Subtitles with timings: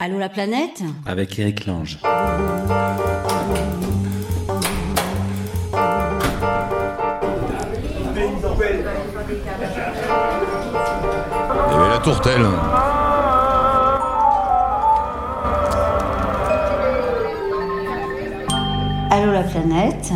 [0.00, 1.98] Allô la planète Avec Eric Lange.
[2.04, 2.08] Il
[11.72, 12.46] y avait la tourtelle.
[19.10, 20.12] Allô la planète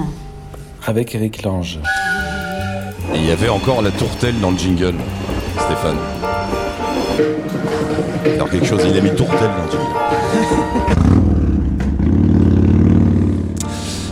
[0.87, 1.80] Avec Eric Lange.
[3.12, 4.95] Et il y avait encore la tourtelle dans le jingle,
[5.59, 6.32] Stéphane.
[8.35, 9.79] Alors quelque chose, il a mis tourtelle dans.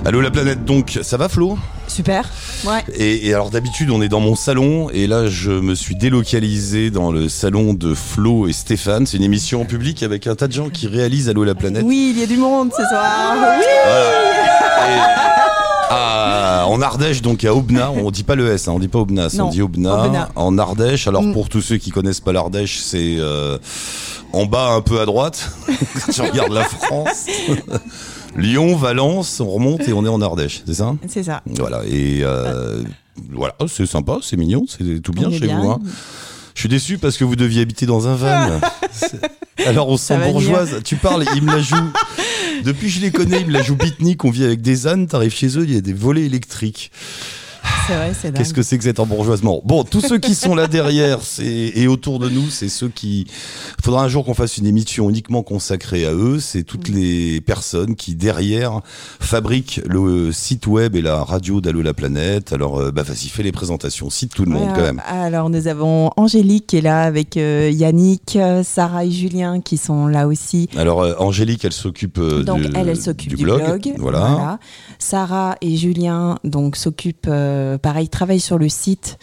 [0.06, 1.58] Allô la planète donc, ça va Flo?
[1.86, 2.28] Super.
[2.64, 2.84] Ouais.
[2.94, 6.90] et, et alors d'habitude on est dans mon salon et là je me suis délocalisé
[6.90, 9.06] dans le salon de Flo et Stéphane.
[9.06, 11.82] C'est une émission en public avec un tas de gens qui réalisent Allô la planète.
[11.84, 13.34] Oui, il y a du monde ce soir.
[13.58, 13.64] Oui.
[15.92, 19.00] Ah, en Ardèche, donc à Aubenas, on dit pas le S, hein, on dit pas
[19.00, 20.28] Aubenas, Non, on dit Aubenas.
[20.36, 21.06] en Ardèche.
[21.08, 21.32] Alors Mm.
[21.32, 23.58] pour tous ceux qui connaissent pas l'Ardèche, c'est euh,
[24.32, 25.50] en bas un peu à droite,
[26.06, 27.26] quand tu regardes la France.
[28.36, 30.94] Lyon, Valence, on remonte et on est en Ardèche, c'est ça?
[31.08, 31.42] C'est ça.
[31.46, 32.82] Voilà, et euh,
[33.32, 35.60] voilà, Oh, c'est sympa, c'est mignon, c'est tout bien On est chez bien.
[35.60, 35.70] vous.
[35.70, 35.80] hein.
[36.54, 38.60] Je suis déçu parce que vous deviez habiter dans un van.
[38.92, 39.20] C'est-
[39.66, 40.80] Alors on se Ça sent va bourgeoise.
[40.84, 41.76] Tu parles, il me la joue.
[42.64, 44.24] Depuis que je les connais, il me la joue beatnik.
[44.24, 45.06] On vit avec des ânes.
[45.06, 46.90] T'arrives chez eux, il y a des volets électriques.
[47.86, 48.32] C'est vrai, c'est.
[48.36, 49.60] Qu'est-ce que c'est que cet embourgeoisement?
[49.64, 53.26] Bon, tous ceux qui sont là derrière et autour de nous, c'est ceux qui.
[53.78, 56.38] Il faudra un jour qu'on fasse une émission uniquement consacrée à eux.
[56.40, 56.94] C'est toutes Mm.
[56.94, 58.80] les personnes qui derrière
[59.20, 62.52] fabriquent le site web et la radio d'Allo la planète.
[62.52, 64.10] Alors, euh, bah vas-y, fais les présentations.
[64.10, 65.02] Cite tout le monde quand même.
[65.06, 69.76] Alors nous avons Angélique qui est là avec euh, Yannick, euh, Sarah et Julien qui
[69.76, 70.68] sont là aussi.
[70.76, 73.92] Alors, euh, Angélique, elle s'occupe euh, Donc de- elle, elle s'occupe du, blog.
[73.98, 74.58] Voilà.
[74.98, 77.28] Sarah et Julien donc s'occupent,
[77.78, 79.18] pareil, travaillent sur le site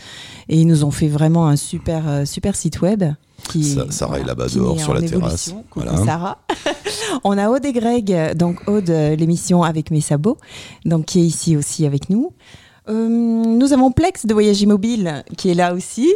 [0.49, 3.03] et ils nous ont fait vraiment un super euh, super site web.
[3.49, 5.49] Qui, Sa- Sarah est là-bas dehors sur la terrasse.
[5.49, 6.03] Coucou Voilà.
[6.05, 6.37] Sarah.
[7.23, 10.37] On a Aude et Greg, donc Aude, euh, l'émission avec mes sabots,
[10.85, 12.33] donc qui est ici aussi avec nous.
[12.89, 16.13] Euh, nous avons Plex de Voyage Immobile qui est là aussi.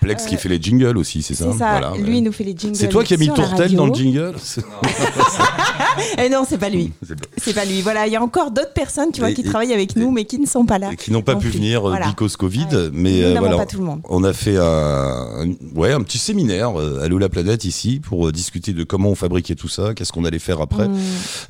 [0.00, 1.78] Plex qui fait les jingles aussi, c'est ça Euh, ça.
[1.78, 2.20] Voilà, Lui ouais.
[2.22, 2.76] nous fait les jingles.
[2.76, 4.34] C'est toi qui as mis Tourtel dans le jingle
[6.18, 6.92] Eh non, c'est pas lui.
[7.38, 7.80] C'est pas- lui.
[7.80, 10.10] Voilà, il y a encore d'autres personnes, tu vois, Et- qui et- travaillent avec nous,
[10.10, 10.90] mais qui ne sont pas là.
[10.92, 11.58] et qui n'ont pas pu plus.
[11.58, 12.08] venir euh, Voilà.
[12.08, 12.90] because Covid, Ouais.
[12.92, 13.56] mais Nous euh, voilà.
[13.56, 14.00] pas tout le monde.
[14.08, 18.32] On a fait un, ouais, un petit séminaire euh, Allô la planète ici pour euh,
[18.32, 20.88] discuter de comment on fabriquait tout ça, qu'est-ce qu'on allait faire après.
[20.88, 20.96] Mmh.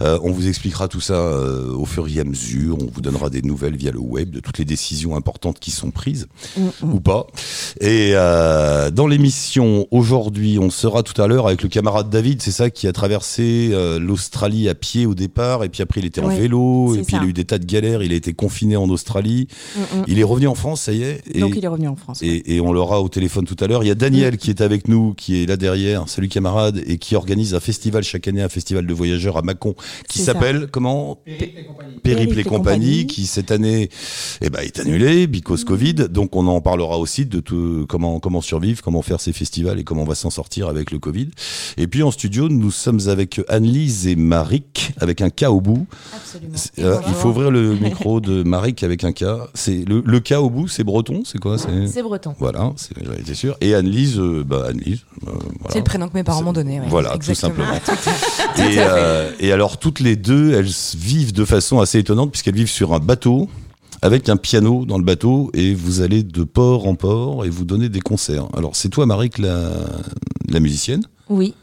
[0.03, 2.77] Euh, on vous expliquera tout ça euh, au fur et à mesure.
[2.81, 5.91] On vous donnera des nouvelles via le web de toutes les décisions importantes qui sont
[5.91, 6.93] prises Mmh, mmh.
[6.95, 7.27] ou pas.
[7.81, 12.51] Et euh, dans l'émission aujourd'hui, on sera tout à l'heure avec le camarade David, c'est
[12.53, 16.21] ça qui a traversé euh, l'Australie à pied au départ, et puis après il était
[16.21, 17.19] en Ouais, vélo, et puis ça.
[17.23, 18.03] il a eu des tas de galères.
[18.03, 19.49] Il a été confiné en Australie.
[19.77, 20.05] Mm, mm.
[20.09, 21.23] Il est revenu en France, ça y est.
[21.33, 22.21] Et, Donc il est revenu en France.
[22.23, 22.29] ouais.
[22.29, 23.83] et, et on l'aura au téléphone tout à l'heure.
[23.85, 26.09] Il y a Daniel qui est avec nous, qui est là derrière.
[26.09, 29.75] Salut camarade, et qui organise un festival chaque année, un festival de voyageurs à Mâcon,
[30.09, 31.19] qui s'appelle comment?
[31.25, 33.07] Périple Périple et et compagnie, compagnie.
[33.07, 33.91] qui cette année
[34.47, 35.95] eh ben, est annulé, because Covid.
[36.11, 39.85] Donc on en parlera aussi de tout, comment, comment survivre, comment faire ces festivals et
[39.85, 41.29] comment on va s'en sortir avec le Covid.
[41.77, 45.87] Et puis en studio, nous sommes avec Anne-Lise et Marik, avec un K au bout.
[46.15, 46.55] Absolument.
[46.79, 49.25] Euh, il faut ouvrir le micro de Marik avec un K.
[49.55, 51.57] C'est le, le K au bout, c'est breton, c'est quoi?
[51.59, 52.03] C'est...
[52.03, 52.35] Breton.
[52.39, 53.57] Voilà, c'est- j'en étais sûr.
[53.61, 55.01] Et Anne-Lise, euh, bah Anne-Lise.
[55.27, 55.73] euh, voilà.
[55.73, 56.79] C'est le prénom que mes parents m'ont donné.
[56.81, 56.87] ouais.
[56.89, 57.67] Voilà, tout simplement.
[58.59, 62.71] Et, euh, et alors, toutes les deux, elles vivent de façon assez étonnante, puisqu'elles vivent
[62.71, 63.49] sur un bateau,
[64.03, 67.65] avec un piano dans le bateau, et vous allez de port en port, et vous
[67.65, 68.47] donnez des concerts.
[68.57, 69.71] Alors, c'est toi, Marie, la,
[70.49, 71.55] la musicienne, Oui.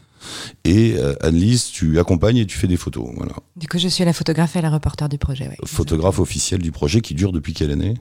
[0.64, 3.08] et euh, Anne-Lise, tu accompagnes et tu fais des photos.
[3.16, 3.32] Voilà.
[3.56, 5.48] Du coup, je suis la photographe et la reporter du projet.
[5.48, 5.56] ouais.
[5.64, 7.94] Photographe officiel du projet qui dure depuis quelle année?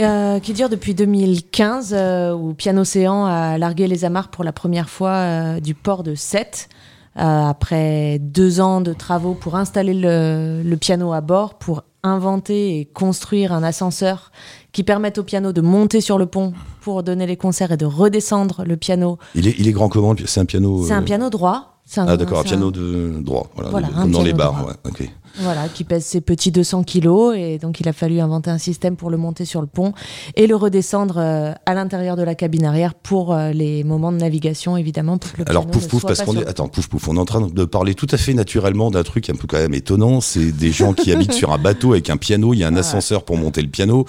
[0.00, 4.52] Euh, qui dure depuis 2015, euh, où Piano Océan a largué les amarres pour la
[4.52, 6.68] première fois euh, du port de Sète.
[7.16, 12.84] après deux ans de travaux pour installer le, le piano à bord, pour inventer et
[12.84, 14.30] construire un ascenseur
[14.72, 17.86] qui permette au piano de monter sur le pont pour donner les concerts et de
[17.86, 19.18] redescendre le piano.
[19.34, 20.84] il est, il est grand comment C'est un piano.
[20.86, 21.80] C'est euh, un piano droit.
[21.96, 23.48] Un- Ah, d'accord, un piano de droit.
[23.54, 24.66] Voilà, Voilà, comme dans les bars.
[24.66, 25.10] ouais.
[25.40, 28.94] Voilà, qui pèse ses petits 200 kilos et donc il a fallu inventer un système
[28.96, 29.92] pour le monter sur le pont
[30.36, 34.18] et le redescendre euh, à l'intérieur de la cabine arrière pour euh, les moments de
[34.18, 37.16] navigation évidemment pour que le Alors pouf pouf parce qu'on est attends pouf pouf on
[37.16, 39.74] est en train de parler tout à fait naturellement d'un truc un peu quand même
[39.74, 42.68] étonnant c'est des gens qui habitent sur un bateau avec un piano il y a
[42.68, 44.06] un ascenseur pour monter le piano.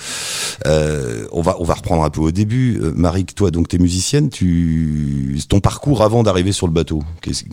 [0.68, 2.80] Euh, on va on va reprendre un peu au début.
[2.82, 7.46] Euh, Marie toi donc t'es musicienne tu ton parcours avant d'arriver sur le bateau qu'est-ce-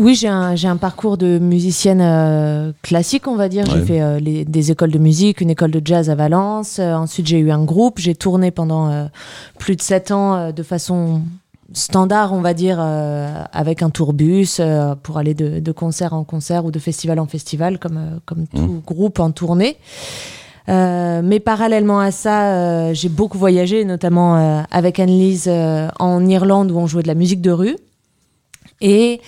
[0.00, 3.64] Oui, j'ai un, j'ai un parcours de musicienne euh, classique, on va dire.
[3.66, 3.74] Ouais.
[3.80, 6.78] J'ai fait euh, les- des écoles de musique, une école de jazz à Valence.
[6.78, 7.98] Euh, ensuite, j'ai eu un groupe.
[7.98, 9.06] J'ai tourné pendant euh,
[9.58, 11.22] plus de sept ans euh, de façon
[11.72, 16.22] standard, on va dire, euh, avec un tourbus euh, pour aller de, de concert en
[16.22, 19.78] concert ou de festival en festival, comme, euh, comme tout groupe en tournée.
[20.68, 26.24] Euh, mais parallèlement à ça, euh, j'ai beaucoup voyagé, notamment euh, avec Anne-Lise euh, en
[26.26, 27.76] Irlande où on jouait de la musique de rue.
[28.80, 29.20] Et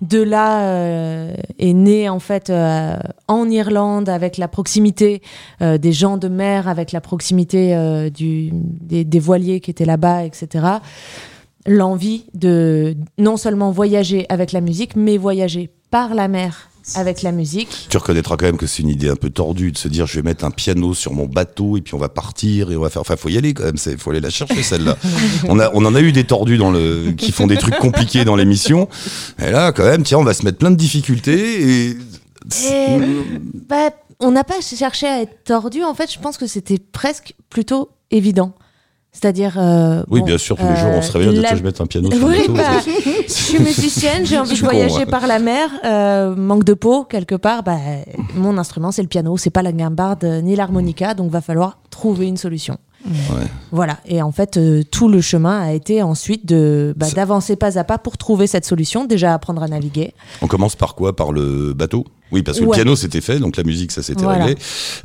[0.00, 2.96] de là euh, est né en fait euh,
[3.28, 5.22] en Irlande avec la proximité
[5.62, 7.74] euh, des gens de mer, avec la proximité
[8.10, 10.66] des voiliers qui étaient là-bas, etc.
[11.66, 17.32] L'envie de non seulement voyager avec la musique, mais voyager par la mer avec la
[17.32, 17.86] musique.
[17.88, 20.16] Tu reconnaîtras quand même que c'est une idée un peu tordue de se dire je
[20.16, 22.90] vais mettre un piano sur mon bateau et puis on va partir et on va
[22.90, 23.00] faire.
[23.00, 23.78] Enfin, faut y aller quand même.
[23.78, 24.96] Faut aller la chercher celle-là.
[25.48, 28.24] on a, on en a eu des tordus dans le qui font des trucs compliqués
[28.24, 28.88] dans l'émission.
[29.38, 31.96] Et là, quand même, tiens, on va se mettre plein de difficultés et.
[32.66, 32.98] Et,
[33.68, 33.90] bah,
[34.20, 35.82] on n'a pas cherché à être tordu.
[35.82, 38.54] En fait, je pense que c'était presque plutôt évident.
[39.14, 39.54] C'est-à-dire.
[39.58, 41.50] euh, Oui, bon, bien sûr, tous les jours on se euh, réveille, on dit, la-
[41.50, 42.52] je vais mettre un piano sur le Oui, bateau.
[42.54, 42.80] bah,
[43.26, 45.06] je suis musicienne, j'ai envie de con, voyager ouais.
[45.06, 45.70] par la mer.
[45.84, 47.62] euh, manque de peau, quelque part.
[47.62, 47.78] Bah,
[48.34, 51.78] mon instrument, c'est le piano, c'est pas la guimbarde euh, ni l'harmonica, donc va falloir
[51.90, 52.76] trouver une solution.
[53.06, 53.44] Ouais.
[53.70, 53.98] Voilà.
[54.06, 57.84] Et en fait, euh, tout le chemin a été ensuite de bah, d'avancer pas à
[57.84, 59.04] pas pour trouver cette solution.
[59.04, 60.14] Déjà apprendre à naviguer.
[60.42, 61.14] On commence par quoi?
[61.14, 62.04] Par le bateau?
[62.32, 62.70] Oui, parce que Ouais.
[62.70, 64.46] le piano c'était fait, donc la musique ça s'était Voilà.
[64.46, 64.60] réglé.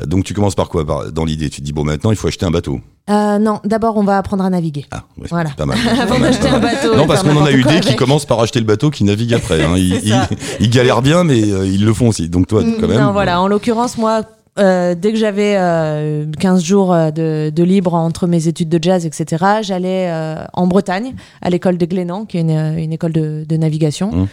[0.06, 0.84] Donc tu commences par quoi?
[1.12, 2.80] Dans l'idée, tu te dis bon maintenant il faut acheter un bateau.
[3.10, 4.86] Euh, non, d'abord, on va apprendre à naviguer.
[4.92, 5.50] Ah, ouais, Voilà.
[5.58, 5.78] pas mal.
[6.00, 6.96] Avant d'acheter un bateau.
[6.96, 9.34] Non, parce qu'on en a eu des qui commencent par acheter le bateau qui navigue
[9.34, 9.64] après.
[9.64, 9.76] hein.
[10.60, 12.30] Ils, galèrent bien, mais euh, ils le font aussi.
[12.30, 13.00] Donc toi, quand même.
[13.02, 13.42] Non, voilà.
[13.42, 14.22] En l'occurrence, moi,
[14.60, 19.06] euh, dès que j'avais euh, 15 jours de, de libre entre mes études de jazz,
[19.08, 23.44] etc., j'allais euh, en Bretagne, à l'école de Glénan, qui est une, une école de,
[23.48, 24.12] de navigation.
[24.12, 24.28] Mmh.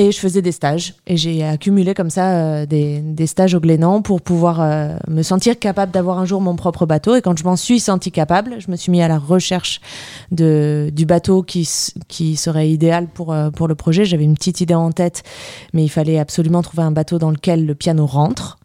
[0.00, 0.94] Et je faisais des stages.
[1.06, 5.58] Et j'ai accumulé comme ça euh, des, stages au Glénan pour pouvoir euh, me sentir
[5.58, 7.16] capable d'avoir un jour mon propre bateau.
[7.16, 9.82] Et quand je m'en suis sentie capable, je me suis mis à la recherche
[10.30, 14.06] du bateau qui, serait idéal pour, euh, pour le projet.
[14.06, 15.22] J'avais une petite idée en tête,
[15.74, 18.58] mais il fallait absolument trouver un bateau dans lequel le piano rentre.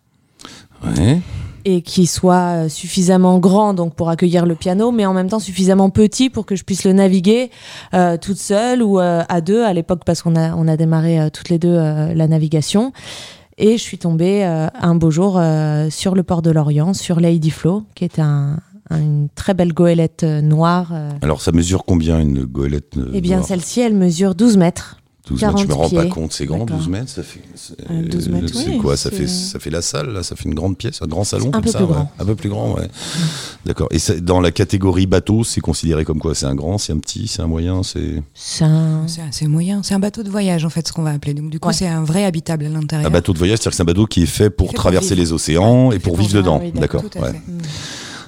[1.66, 5.40] Et qui soit euh, suffisamment grand donc pour accueillir le piano, mais en même temps
[5.40, 7.50] suffisamment petit pour que je puisse le naviguer
[7.94, 11.20] euh, toute seule ou euh, à deux à l'époque parce qu'on a on a démarré
[11.20, 12.92] euh, toutes les deux la navigation.
[13.58, 15.42] Et je suis tombée un beau jour
[15.90, 18.60] sur le port de Lorient, sur Lady Flo, qui est un,
[18.90, 20.92] un- une très belle goélette noire.
[21.22, 24.98] Alors ça mesure combien une goélette Eh bien, celle-ci, elle mesure 12 mètres.
[25.28, 26.78] 12 mètres, je me 40 rends pas compte, c'est grand, D'accord.
[26.78, 27.42] 12 mètres, ça fait.
[27.56, 30.36] c'est- Euh, 12 mètres, c'est oui, quoi ça fait, ça fait la salle, là Ça
[30.36, 31.94] fait une grande pièce, un grand salon Un comme peu ça plus ouais.
[31.94, 32.12] grand.
[32.20, 32.88] Un peu plus grand, ouais.
[33.66, 33.88] D'accord.
[33.92, 36.36] Et c'est- dans la catégorie bateau, c'est considéré comme quoi?
[36.36, 38.22] C'est un grand, c'est un petit, c'est un moyen, c'est.
[38.36, 39.82] C'est un- C'est moyen.
[39.84, 41.34] C'est un bateau de voyage, en fait, ce qu'on va appeler.
[41.34, 41.74] Donc, du coup, Ouais.
[41.74, 43.08] c'est un vrai habitable à l'intérieur.
[43.08, 45.34] Un bateau de voyage, c'est-à-dire que c'est un bateau qui est fait pour traverser les
[45.34, 46.60] océans et pour vivre dedans.
[46.64, 47.02] oui, D'accord.
[47.12, 47.42] fait.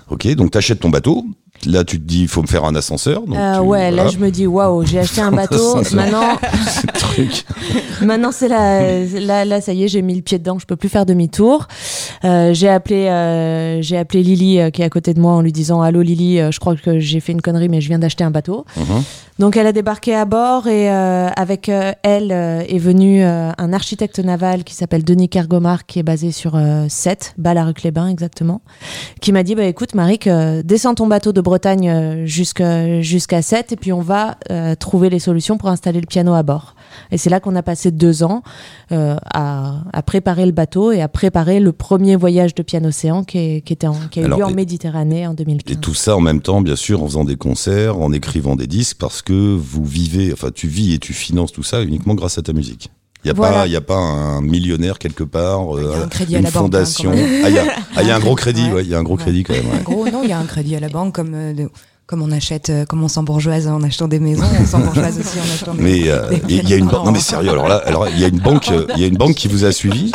[0.10, 1.26] Ok, donc t'achètes ton bateau.
[1.66, 3.22] Là, tu te dis, il faut me faire un ascenseur.
[3.22, 5.78] Donc Euh, tu- ouais, là je me dis waouh, j'ai acheté un bateau.
[5.94, 6.38] Maintenant,
[6.94, 7.46] truc.
[8.02, 10.76] Maintenant, c'est la, là, là, ça y est, j'ai mis le pied dedans, je peux
[10.76, 11.68] plus faire demi-tour.
[12.24, 15.52] Euh, j'ai appelé, euh, j'ai appelé Lily qui est à côté de moi en lui
[15.52, 18.32] disant allô Lily, je crois que j'ai fait une connerie, mais je viens d'acheter un
[18.32, 18.66] bateau.
[18.78, 19.04] Mhm.
[19.40, 24.74] Donc elle a débarqué à bord et avec elle est venu un architecte naval qui
[24.74, 26.60] s'appelle Denis Kergomar qui est basé sur
[26.90, 28.62] Sète, Bas-la-Rue-Clébin exactement,
[29.22, 33.42] qui m'a dit bah écoute Marik, euh, descends ton bateau de Bretagne euh, jusqu'à jusqu'à
[33.42, 36.76] Sète et puis on va euh, trouver les solutions pour installer le piano à bord.
[37.12, 38.44] Et c'est là qu'on a passé deux ans
[38.92, 43.24] euh, à, à préparer le bateau et à préparer le premier voyage de piano océan
[43.24, 45.74] qui, est- qui était en, qui a eu Alors, lieu en et- Méditerranée en 2015.
[45.78, 48.68] Et tout ça en même temps, bien sûr, en faisant des concerts, en écrivant des
[48.68, 52.38] disques, parce que vous vivez, enfin, tu vis et tu finances tout ça uniquement grâce
[52.38, 52.90] à ta musique.
[53.24, 53.58] Il n'y a, Voilà.
[53.62, 56.36] pas- il y a pas un millionnaire quelque part, Il y a euh, un crédit
[56.36, 57.12] à une banque, hein, fondation.
[57.14, 57.64] ah, il y a,
[57.96, 58.74] ah, il y a un gros crédit, Ouais.
[58.74, 59.24] ouais, il y a un gros Ouais.
[59.24, 59.66] crédit quand même.
[59.66, 59.82] ouais.
[59.84, 61.70] Gros, non, il y a un crédit à la banque, comme, euh, de-
[62.06, 65.54] comme on achète, euh, comme on s'embourgeoise en achetant des maisons, on s'embourgeoise aussi en
[65.54, 67.06] achetant des Mais euh, des il y a une banque.
[67.06, 67.50] Non mais sérieux.
[67.50, 68.70] Alors là, alors il y a une banque.
[68.72, 70.12] euh, Il y a une banque qui vous a suivi?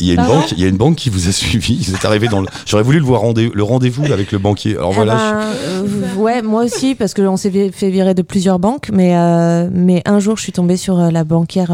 [0.00, 0.52] Il- y a une Pardon banque.
[0.52, 1.84] Il y a une banque qui vous a suivi.
[1.88, 2.46] Vous êtes arrivé dans le.
[2.66, 4.76] J'aurais voulu le voir rendez le rendez-vous avec le banquier.
[4.76, 5.14] Alors Eh voilà.
[5.14, 9.16] ben, euh, ouais, moi aussi, parce qu'on s'est vi- fait virer de plusieurs banques, mais,
[9.16, 11.70] euh, mais un jour, je suis tombée sur euh, la banquière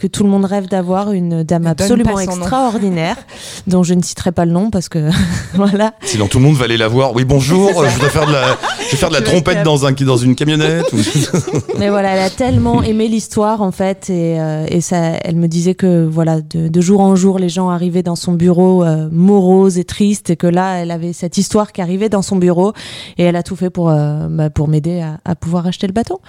[0.00, 3.16] que tout le monde rêve d'avoir, une dame Ne absolument extraordinaire,
[3.66, 5.10] dont je ne citerai pas le nom parce que
[5.54, 5.92] voilà.
[6.02, 7.14] Sinon tout le monde va aller la voir.
[7.14, 7.68] Oui bonjour.
[7.84, 8.56] Je voudrais faire de la.
[8.86, 10.90] Je vais faire de la trompette dans un dans une camionnette.
[10.94, 10.96] ou-
[11.78, 15.48] Mais voilà, elle a tellement aimé l'histoire en fait, et, euh, et ça, elle me
[15.48, 19.06] disait que voilà, de, de jour en jour, les gens arrivaient dans son bureau euh,
[19.12, 22.72] moroses et tristes, et que là, elle avait cette histoire qui arrivait dans son bureau,
[23.18, 25.92] et elle a tout fait pour euh, bah, pour m'aider à, à pouvoir acheter le
[25.92, 26.20] bateau.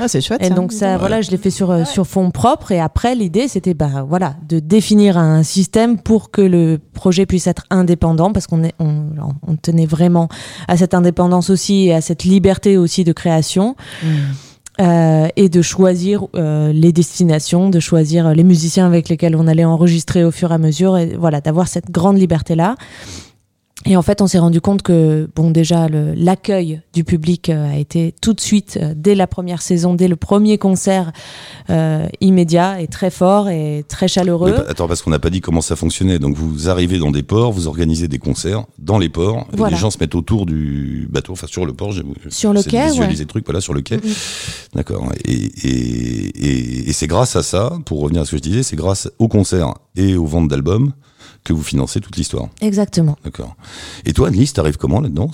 [0.00, 0.40] Ah, c'est chouette.
[0.42, 0.54] Et ça.
[0.54, 2.72] donc ça, voilà, je l'ai fait sur, euh, sur fond propre.
[2.72, 7.46] Et après, l'idée, c'était bah, voilà, de définir un système pour que le projet puisse
[7.46, 9.04] être indépendant, parce qu'on on,
[9.46, 10.28] on tenait vraiment
[10.68, 13.76] à cette indépendance aussi et à cette liberté aussi de création.
[14.80, 19.64] Euh, et de choisir euh, les destinations, de choisir les musiciens avec lesquels on allait
[19.64, 22.76] enregistrer au fur et à mesure, et voilà, d'avoir cette grande liberté-là.
[23.86, 27.76] Et en fait, on s'est rendu compte que, bon, déjà, l'accueil du public euh, a
[27.78, 31.12] été tout de suite, euh, dès la première saison, dès le premier concert,
[31.70, 34.52] euh, immédiat et très fort et très chaleureux.
[34.58, 36.18] Mais attends, parce qu'on n'a pas dit comment ça fonctionnait.
[36.18, 39.76] Donc vous arrivez dans des ports, vous organisez des concerts dans les ports, et Voilà.
[39.76, 41.92] les gens se mettent autour du bateau, enfin sur le port.
[41.92, 43.24] j'ai- Sur le quai, visualiser ouais.
[43.24, 44.00] le truc, voilà, sur le quai.
[44.74, 45.12] D'accord.
[45.24, 48.62] Et, et, et, et c'est grâce à ça, pour revenir à ce que je disais,
[48.64, 50.92] c'est grâce aux concerts et aux ventes d'albums
[51.44, 52.48] que vous financez toute l'histoire.
[52.60, 53.16] Exactement.
[53.24, 53.56] D'accord.
[54.04, 55.30] Et toi, Annelise, t'arrives comment là-dedans?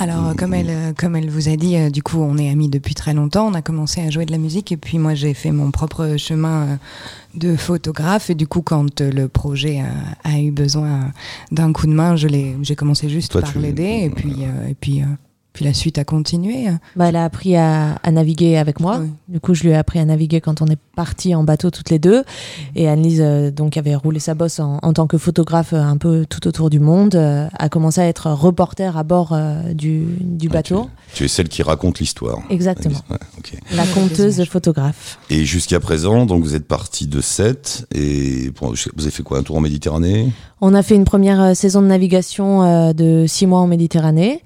[0.00, 2.68] Alors, comme elle, euh, comme elle vous a dit, euh, du coup, on est amis
[2.68, 3.48] depuis très longtemps.
[3.48, 6.14] On a commencé à jouer de la musique et puis moi, j'ai fait mon propre
[6.16, 6.76] chemin euh,
[7.34, 8.30] de photographe.
[8.30, 11.12] Et du coup, quand euh, le projet a, a eu besoin
[11.50, 14.68] d'un coup de main, je l'ai, j'ai commencé juste Toi, par l'aider et puis, euh,
[14.68, 15.06] et puis, euh,
[15.58, 16.66] puis la suite a continué.
[16.94, 18.98] Bah, elle a appris à, à naviguer avec moi.
[19.00, 19.08] Oui.
[19.26, 21.90] Du coup, je lui ai appris à naviguer quand on est partis en bateau toutes
[21.90, 22.22] les deux.
[22.76, 25.96] Et Annelise, euh, donc, avait roulé sa bosse en, en tant que photographe euh, un
[25.96, 30.04] peu tout autour du monde, euh, a commencé à être reporter à bord euh, du,
[30.20, 30.88] du Ah, bateau.
[31.12, 32.38] Tu es celle qui raconte l'histoire.
[32.50, 33.00] Exactement.
[33.10, 33.16] Ouais.
[33.74, 35.18] La conteuse photographe.
[35.28, 39.42] Et jusqu'à présent, donc vous êtes parti de 7 et vous avez fait quoi Un
[39.42, 40.30] tour en Méditerranée?
[40.60, 44.42] On a fait une première euh, saison de navigation euh, de six mois en Méditerranée.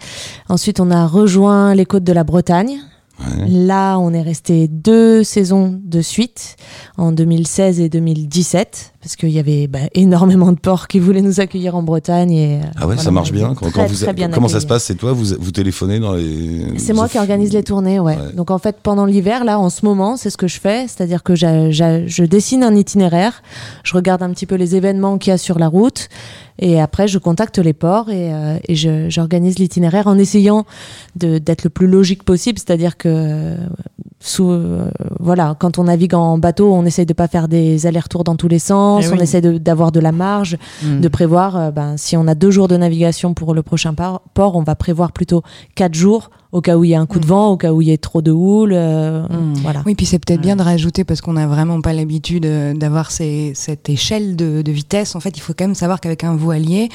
[0.49, 2.81] Ensuite, on a rejoint les côtes de la Bretagne.
[3.26, 3.47] Ouais.
[3.49, 6.57] Là, on est resté deux saisons de suite,
[6.97, 11.41] en 2016 et 2017, parce qu'il y avait bah, énormément de ports qui voulaient nous
[11.41, 12.33] accueillir en Bretagne.
[12.33, 13.55] Et, euh, Ah ouais, ça marche bien.
[13.55, 14.85] Quand, très, quand vous, bien comment ça se passe?
[14.85, 16.79] C'est toi, vous, vous téléphonez dans les.
[16.79, 18.17] C'est moi qui organise les tournées, ouais.
[18.17, 18.33] Ouais.
[18.35, 21.23] Donc en fait, pendant l'hiver, là, en ce moment, c'est ce que je fais, c'est-à-dire
[21.23, 23.43] que je dessine un itinéraire,
[23.85, 26.09] je regarde un petit peu les événements qu'il y a sur la route,
[26.64, 28.76] et après, je contacte les ports et, euh, et
[29.11, 30.64] j'organise l'itinéraire en essayant
[31.16, 33.57] d'être le plus logique possible, c'est-à-dire que euh,
[34.21, 34.88] sous, euh,
[35.19, 38.47] voilà, quand on navigue en bateau, on essaye de pas faire des allers-retours dans tous
[38.47, 41.00] les sens, Eh on essaye d'avoir de la marge, Mm.
[41.00, 44.54] de prévoir, euh, ben, si on a deux jours de navigation pour le prochain port,
[44.57, 45.42] on va prévoir plutôt
[45.75, 47.28] quatre jours au cas où il y a un coup de Mm.
[47.28, 48.73] vent, au cas où il y ait trop de houle.
[48.75, 49.54] euh, Mm.
[49.62, 49.82] Voilà.
[49.87, 53.11] Oui, puis c'est peut-être bien de rajouter parce qu'on n'a vraiment pas l'habitude euh, d'avoir
[53.11, 55.14] ces- cette échelle de, de vitesse.
[55.16, 56.88] En fait, il faut quand même savoir qu'avec un voilier,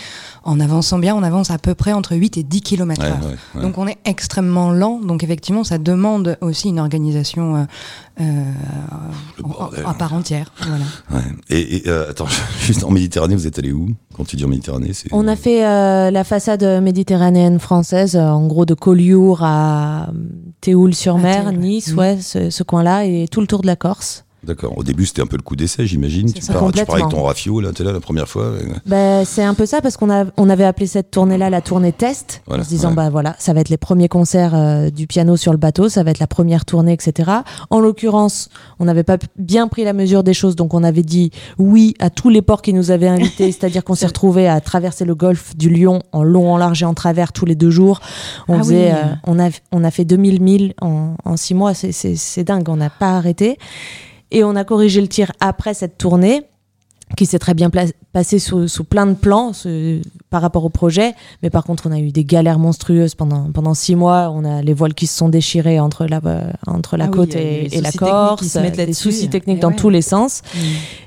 [0.44, 3.18] en avançant bien, on avance à peu près entre 8 et 10 km Ouais, heure.
[3.22, 3.62] ouais, ouais.
[3.62, 7.64] Donc on est extrêmement lent, donc effectivement ça demande aussi une organisation euh,
[8.22, 8.44] euh,
[9.44, 10.52] en- en- à part entière.
[10.68, 10.86] Voilà.
[11.12, 11.32] Ouais.
[11.50, 12.28] Et, et, euh, attends,
[12.62, 13.90] juste en Méditerranée, vous êtes allé où?
[14.18, 15.10] Quand tu dis en Méditerranée, c'est.
[15.14, 20.12] On a fait euh, la façade méditerranéenne française, euh, en gros de Collioure à euh,
[20.62, 21.52] Théoul-sur-Mer.
[21.54, 22.00] Nice, Mhm.
[22.00, 24.26] ouais, ce, ce coin-là, et tout le tour de la Corse.
[24.44, 24.78] D'accord.
[24.78, 26.32] Au début, c'était un peu le coup d'essai, j'imagine.
[26.32, 28.52] Tu pars, tu pars avec ton rafio, là, t'es là la première fois.
[28.86, 31.92] Ben, c'est un peu ça parce qu'on a, on avait appelé cette tournée-là la tournée
[31.92, 32.96] test, Voilà, en se disant ouais.
[32.96, 36.04] bah voilà, ça va être les premiers concerts euh, du piano sur le bateau, ça
[36.04, 37.32] va être la première tournée, etc.
[37.72, 41.32] En l'occurrence, on n'avait pas bien pris la mesure des choses, donc on avait dit
[41.58, 45.04] oui à tous les ports qui nous avaient invités, c'est-à-dire qu'on s'est retrouvé à traverser
[45.04, 48.00] le golfe du Lion en long, en large et en travers tous les deux jours.
[48.48, 48.98] On Ah faisait, oui.
[49.04, 52.78] euh, on a, on a fait 2000 milles en, en six mois, c'est dingue, on
[52.78, 53.58] n'a pas arrêté.
[54.32, 56.44] Et on a corrigé le tir après cette tournée
[57.16, 57.86] qui s'est très bien pla-
[58.18, 61.14] passé sous, sous plein de plans ce- par rapport au projet.
[61.44, 64.32] Mais par contre, on a eu des galères monstrueuses pendant, pendant six mois.
[64.34, 66.20] On a les voiles qui se sont déchirés entre la,
[66.66, 68.58] entre la Ah oui, côte eu et, et la Corse.
[68.58, 69.76] des soucis techniques Et dans ouais.
[69.76, 70.42] tous les sens.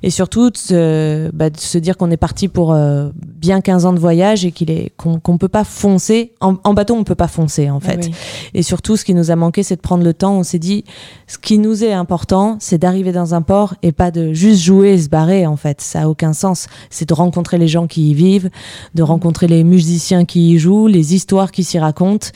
[0.04, 3.86] Et surtout, de se, bah, de se dire qu'on est parti pour euh, bien 15
[3.86, 6.32] ans de voyage et qu'il est qu'on qu'on peut pas foncer.
[6.40, 7.98] En, en bateau, on peut pas foncer, en fait.
[8.04, 8.14] Ah oui.
[8.54, 10.34] Et surtout, ce qui nous a manqué, c'est de prendre le temps.
[10.38, 10.84] On s'est dit,
[11.26, 14.92] ce qui nous est important, c'est d'arriver dans un port et pas de juste jouer
[14.92, 15.80] et se barrer, en fait.
[15.80, 16.68] Ça a aucun sens.
[17.00, 18.50] C'est de rencontrer les gens qui y vivent,
[18.94, 22.26] de rencontrer les musiciens qui y jouent, les histoires qui s'y racontent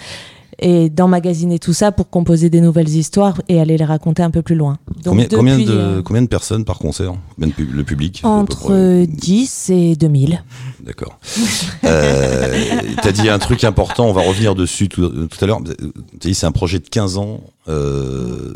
[0.59, 4.41] et d'emmagasiner tout ça pour composer des nouvelles histoires et aller les raconter un peu
[4.41, 4.79] plus loin.
[5.03, 8.69] Donc, combien, de, euh, combien de personnes par concert Combien de pub- Le public entre
[8.69, 10.43] près 10 et 2000.
[10.83, 11.19] D'accord.
[11.85, 15.61] Euh, T'as dit un truc important, on va revenir dessus tout, tout à l'heure.
[15.63, 15.75] T'as
[16.29, 17.41] dit c'est un projet de 15 ans.
[17.69, 18.55] Euh,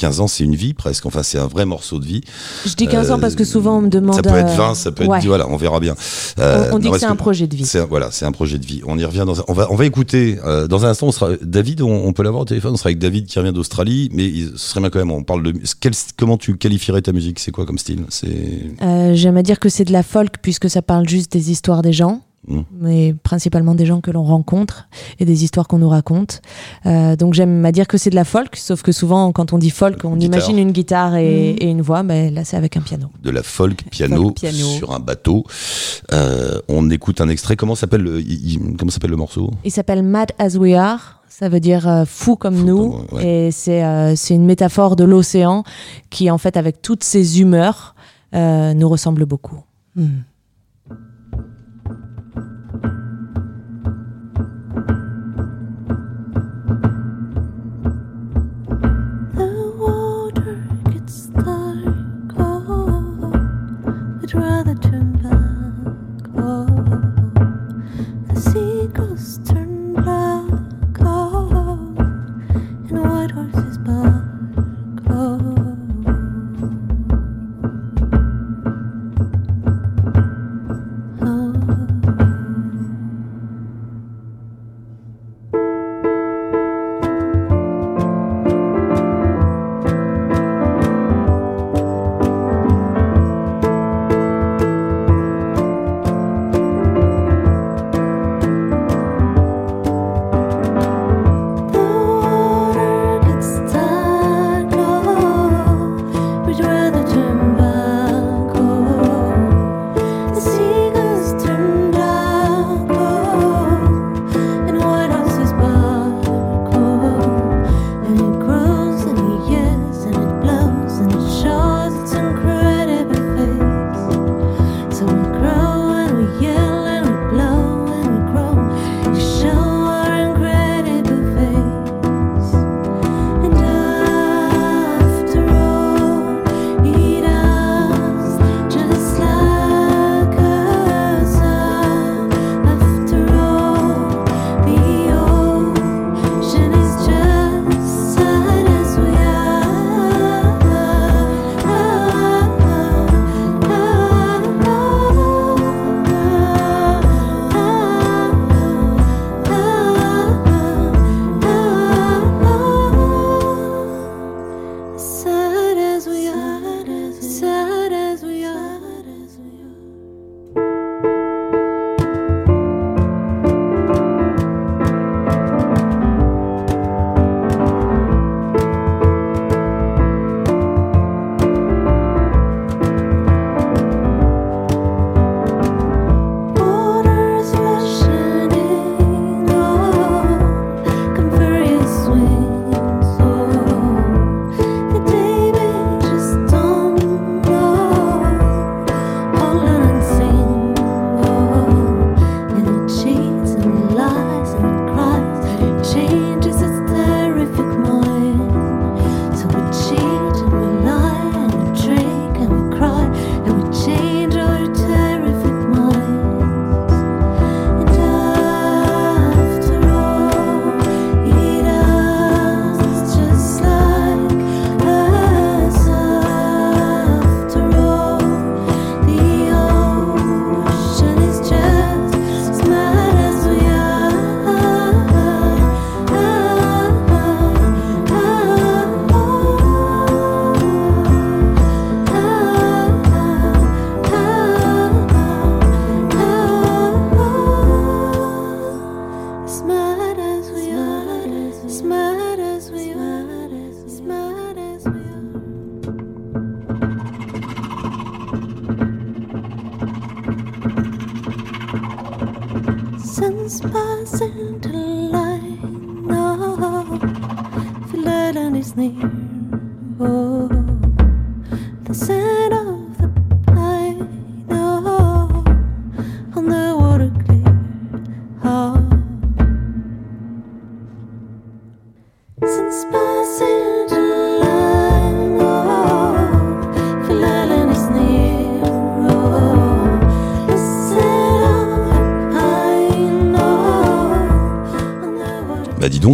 [0.00, 1.04] 15 ans, c'est une vie presque.
[1.04, 2.22] Enfin, c'est un vrai morceau de vie.
[2.64, 4.14] Je dis 15 ans parce que souvent on me demande.
[4.16, 5.26] Ça peut être euh, 20, ça peut être.
[5.26, 5.94] Voilà, on verra bien.
[6.38, 7.66] On, Euh, on dit non, que c'est un projet de vie.
[7.66, 8.80] c'est un- voilà, c'est un projet de vie.
[8.86, 11.08] On y revient dans un, on va on va écouter euh, dans un instant.
[11.08, 12.72] On sera David, on, on peut l'avoir au téléphone.
[12.72, 15.10] On sera avec David qui revient d'Australie, mais il- ce serait bien quand même.
[15.10, 17.38] On parle de quel- comment tu qualifierais ta musique?
[17.38, 18.04] C'est quoi comme style?
[18.08, 18.28] C'est
[18.82, 21.82] Euh, J'aime à dire que c'est de la folk puisque ça parle juste des histoires
[21.82, 22.22] des gens.
[22.50, 22.62] Mm.
[22.80, 24.88] mais principalement des gens que l'on rencontre
[25.20, 26.42] et des histoires qu'on nous raconte.
[26.86, 29.58] Euh, donc j'aime à dire que c'est de la folk, sauf que souvent quand on
[29.58, 30.38] dit folk, on Guitare.
[30.40, 33.06] imagine une guitare et, et une voix, mais là c'est avec un piano.
[33.22, 34.66] De la folk piano, Folk piano.
[34.66, 35.44] sur un bateau.
[36.12, 37.56] Euh, on écoute un extrait.
[37.56, 39.50] Comment s'appelle le, il- il- comment s'appelle le morceau?
[39.64, 41.22] Il s'appelle Mad as We Are.
[41.28, 42.90] Ça veut dire euh, fou comme Fou nous.
[42.90, 43.46] comme- ouais.
[43.46, 45.62] Et c'est euh, c'est une métaphore de l'océan
[46.10, 47.94] qui, en fait, avec toutes ses humeurs,
[48.34, 49.60] euh, nous ressemble beaucoup.
[49.96, 50.06] Hmm.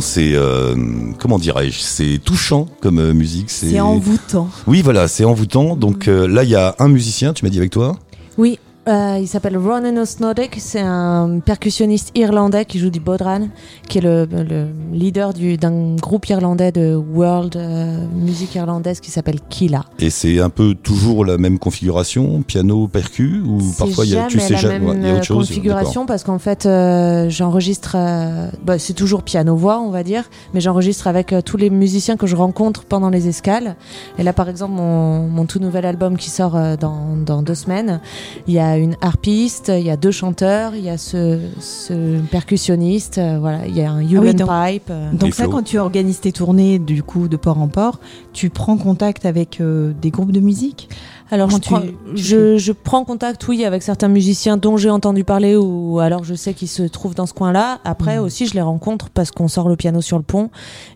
[0.07, 0.75] C'est euh,
[1.19, 3.51] comment dirais-je, c'est touchant comme euh, musique.
[3.51, 4.49] C'est envoûtant.
[4.67, 5.77] Oui, voilà, c'est envoûtant.
[5.77, 7.33] Donc euh, là, il y a un musicien.
[7.33, 7.97] Tu m'as dit avec toi?
[8.39, 13.49] Oui, Euh, il s'appelle Ronan O'Snodek, c'est un percussionniste irlandais qui joue du bodhran,
[13.89, 19.11] qui est le, le leader du- d'un groupe irlandais de world euh, musique irlandaise qui
[19.11, 19.87] s'appelle Kila.
[19.99, 24.27] Et c'est un peu toujours la même configuration, piano, percu, ou parfois il y a,
[24.27, 25.49] tu sais la jamais, même ouais, il y a euh, autre chose.
[25.49, 30.61] configuration parce qu'en fait euh, j'enregistre, euh, bah, c'est toujours piano-voix on va dire, mais
[30.61, 33.75] j'enregistre avec euh, tous les musiciens que je rencontre pendant les escales.
[34.17, 37.57] Et là par exemple mon, mon tout nouvel album qui sort euh, dans, dans deux
[37.57, 38.01] semaines,
[38.47, 42.19] il y a une harpiste, il y a deux chanteurs, il y a ce, ce
[42.31, 44.89] percussionniste, euh, voilà, il y a un human oui, donc- pipe.
[44.91, 45.13] euh.
[45.13, 48.01] Donc ça, quand tu organises tes tournées du coup de port en port,
[48.33, 50.89] tu prends contact avec euh, des groupes de musique?
[51.31, 54.91] Alors je tu- prends, tu je, je prends contact, oui, avec certains musiciens dont j'ai
[54.91, 57.81] entendu parler ou alors je sais qu'ils se trouvent dans ce coin-là.
[57.85, 58.25] Après Mhm.
[58.25, 60.51] aussi, je les rencontre parce qu'on sort le piano sur le pont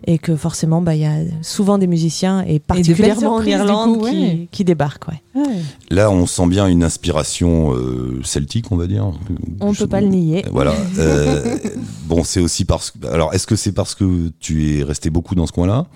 [0.07, 4.07] et que forcément, bah, il y a souvent des musiciens et particulièrement en Irlande coup,
[4.07, 4.47] qui, ouais.
[4.51, 5.09] qui débarquent.
[5.09, 5.43] Ouais.
[5.89, 9.11] Là, on sent bien une inspiration euh, celtique, on va dire.
[9.59, 10.45] On ne Je- peut pas le nier.
[10.51, 10.73] Voilà.
[10.97, 11.57] Euh,
[12.05, 13.05] bon, c'est aussi parce que.
[13.07, 15.87] Alors, est-ce que c'est parce que tu es resté beaucoup dans ce coin-là?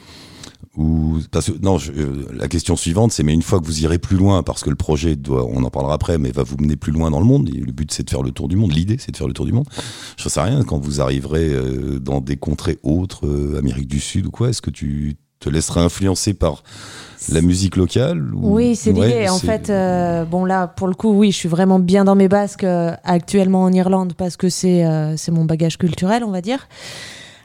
[0.77, 3.81] Ou parce que non, je- euh, la question suivante, c'est mais une fois que vous
[3.83, 6.57] irez plus loin, parce que le projet doit, on en parlera après, mais va vous
[6.59, 7.49] mener plus loin dans le monde.
[7.49, 8.71] et le but, c'est de faire le tour du monde.
[8.73, 9.67] L'idée, c'est de faire le tour du monde.
[10.17, 14.25] Je sais rien quand vous arriverez euh, dans des contrées autres, euh, Amérique du Sud
[14.27, 14.49] ou quoi.
[14.49, 16.63] Est-ce que tu te laisseras influencer par
[17.29, 19.29] la musique locale ou- Oui, c'est Ouais, l'idée.
[19.29, 22.27] En fait, euh, bon là, pour le coup, oui, je suis vraiment bien dans mes
[22.29, 26.41] basques euh, actuellement en Irlande parce que c'est euh, c'est mon bagage culturel, on va
[26.41, 26.67] dire.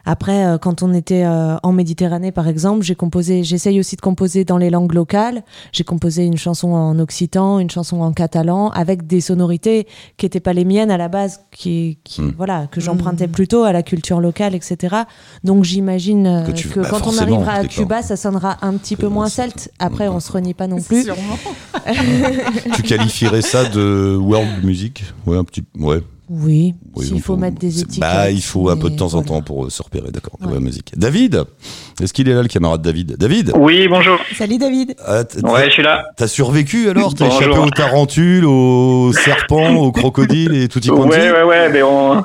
[0.04, 4.00] Après, euh, quand on était euh, en Méditerranée, par exemple, j'ai composé, j'essaye aussi de
[4.00, 5.42] composer dans les langues locales.
[5.72, 9.86] J'ai composé une chanson en occitan, une chanson en catalan, avec des sonorités
[10.16, 12.34] qui n'étaient pas les miennes à la base, qui, qui Mm.
[12.36, 14.96] voilà, que j'empruntais plutôt à la culture locale, etc.
[15.44, 17.64] Donc j'imagine euh, Que bah, quand on arrivera à.
[17.64, 19.70] Cuba, ça sonnera un petit peu moins celte.
[19.78, 21.06] Après, on se renie pas non plus.
[22.74, 25.04] tu qualifierais ça de world music?
[25.26, 25.64] Ouais, un petit.
[25.78, 26.02] Ouais.
[26.32, 27.98] Oui, Oui, s'il faut peut- mettre des étiquettes.
[27.98, 30.38] Bah, il faut un peu de temps en temps pour euh, se repérer, d'accord.
[30.40, 30.54] Ouais.
[30.54, 30.92] la musique.
[30.96, 31.42] David,
[32.00, 33.16] est-ce qu'il est là, le camarade David?
[33.16, 33.52] David?
[33.56, 34.16] Oui, bonjour.
[34.38, 36.04] Salut David ah, Ouais, je suis là.
[36.16, 37.16] T'as survécu alors?
[37.16, 41.08] T'as échappé aux tarentules, aux serpents, aux crocodiles et tout y quanti?
[41.08, 42.24] Ouais, ouais, ouais, mais on.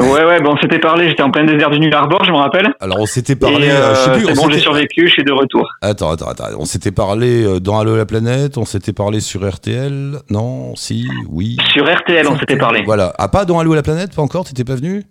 [0.00, 2.36] Ouais, ouais, bon, on s'était parlé, j'étais en plein désert du New Harbor, je me
[2.36, 2.68] rappelle.
[2.80, 5.32] Alors on s'était parlé, euh, je sais euh, plus, bon, j'ai survécu, je suis de
[5.32, 5.66] retour.
[5.82, 6.44] Attends, attends, attends.
[6.58, 10.18] On s'était parlé euh, dans Allo la planète, on s'était parlé sur RTL.
[10.30, 11.56] Non, si, oui.
[11.72, 12.82] Sur RTL, on s'était parlé.
[12.84, 13.14] Voilà.
[13.18, 15.04] Ah, pas dans Allo la planète, pas encore T'étais pas venu?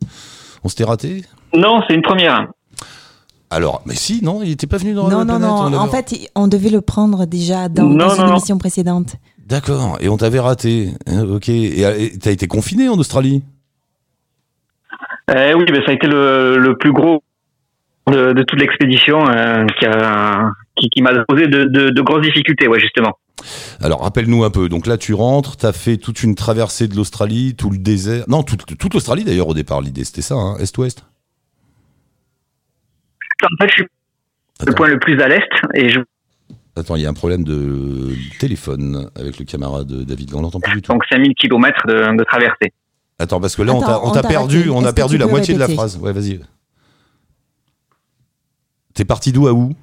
[0.63, 1.23] On s'était raté?
[1.53, 2.47] Non, c'est une première.
[3.49, 5.71] Alors, mais si, non, il était pas venu dans Allo Non, la non, planète.
[5.71, 5.77] non.
[5.79, 8.31] on En fait, on devait le prendre déjà dans, Non, dans non, une non.
[8.31, 9.15] émission précédente.
[9.45, 10.89] D'accord, et on t'avait raté.
[11.31, 13.43] Ok, et et t'as été confiné en Australie?
[15.35, 17.23] Eh oui, mais ça a été le, le plus gros
[18.07, 22.21] de, de toute l'expédition euh, qui, a- qui, qui m'a posé de, de, de grosses
[22.21, 23.17] difficultés, ouais, justement.
[23.81, 24.69] Alors, rappelle-nous un peu.
[24.69, 28.23] Donc là, tu rentres, t'as fait toute une traversée de l'Australie, tout le désert.
[28.27, 31.05] Non, toute, toute l'Australie d'ailleurs au départ, l'idée c'était ça, hein, Est-Ouest?
[33.43, 33.85] En fait, je suis
[34.65, 35.99] le point le plus à l'est et je,
[36.75, 40.73] attends, il y a un problème de téléphone avec le camarade David, on l'entend plus
[40.73, 40.91] du tout.
[40.91, 42.73] donc 5000 km de, de traversée.
[43.19, 45.17] Attends, parce que là, on t'a- Attends, on on t'a t'a perdu, on a perdu
[45.17, 45.97] la moitié de la phrase.
[45.97, 46.39] Ouais, vas-y.
[48.93, 49.73] T'es parti d'où à où?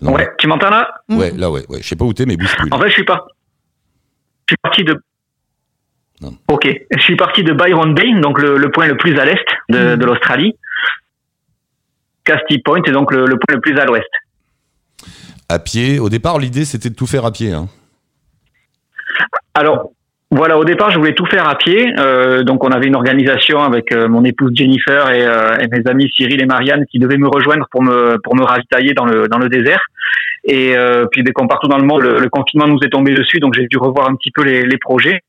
[0.00, 0.12] Non.
[0.14, 0.88] Ouais, tu m'entends là?
[1.08, 1.80] Ouais, là, ouais, ouais.
[1.82, 2.70] Je sais pas où t'es, mais bouge plus.
[2.70, 3.26] En fait, je suis pas.
[4.48, 5.00] Je suis parti de.
[6.20, 6.36] Non.
[6.48, 9.44] Ok, je suis parti de Byron Bay, donc le, le point le plus à l'est
[9.68, 9.98] de, Hmm.
[9.98, 10.54] de l'Australie.
[12.24, 14.08] Casti Point est donc le, le point le plus à l'ouest.
[15.48, 15.98] À pied.
[16.00, 17.52] Au départ, l'idée, c'était de tout faire à pied.
[17.52, 17.68] Hein.
[19.54, 19.92] Alors,
[20.30, 21.92] voilà, au départ, je voulais tout faire à pied.
[21.98, 25.88] Euh, donc, on avait une organisation avec euh, mon épouse Jennifer et, euh, et mes
[25.88, 29.28] amis Cyril et Marianne qui devaient me rejoindre pour me pour me ravitailler dans le
[29.28, 29.82] dans le désert.
[30.44, 33.14] Et euh, puis, dès qu'on partout dans le monde, le, le confinement nous est tombé
[33.14, 35.20] dessus, donc j'ai dû revoir un petit peu les, les projets.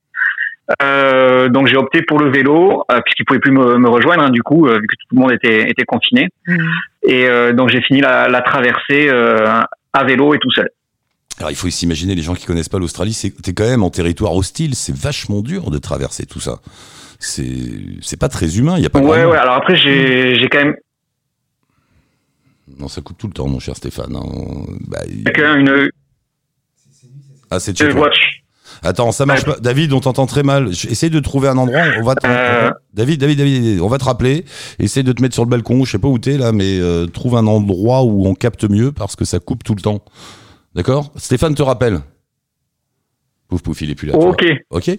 [0.83, 4.29] Euh, donc, j'ai opté pour le vélo euh, puisqu'ils pouvaient plus me, me rejoindre hein,
[4.29, 6.27] du coup, euh, vu que tout le monde était était confiné.
[7.03, 9.61] Et euh, donc, j'ai fini la, la traversée euh,
[9.93, 10.69] à vélo et tout seul.
[11.39, 13.89] Alors, il faut s'imaginer, les gens qui connaissent pas l'Australie, c'est t'es quand même en
[13.91, 14.73] territoire hostile.
[14.75, 16.59] C'est vachement dur de traverser tout ça.
[17.19, 18.75] C'est pas très humain.
[18.77, 19.37] Il y a pas Ouais, ouais.
[19.37, 20.75] Alors après, j'ai quand même
[22.79, 24.15] Non, ça coupe tout le temps, mon cher Stéphane.
[24.15, 24.23] hein.
[24.87, 25.89] Bah, il- quand même une,
[27.49, 28.09] Ah, c'est chez toi.
[28.83, 29.57] Attends, ça marche pas.
[29.59, 30.69] David, on t'entend très mal.
[30.69, 31.81] Essaye de trouver un endroit.
[31.99, 32.27] On va te...
[32.27, 32.69] Euh.
[32.93, 34.43] David, David, David, on va te rappeler.
[34.79, 35.85] Essaye de te mettre sur le balcon.
[35.85, 38.91] Je sais pas où t'es là, mais euh, trouve un endroit où on capte mieux
[38.91, 40.03] parce que ça coupe tout le temps.
[40.75, 42.01] D'accord Stéphane te rappelle.
[43.47, 44.15] Pouf pouf, il est plus là.
[44.17, 44.89] Ok, Ok.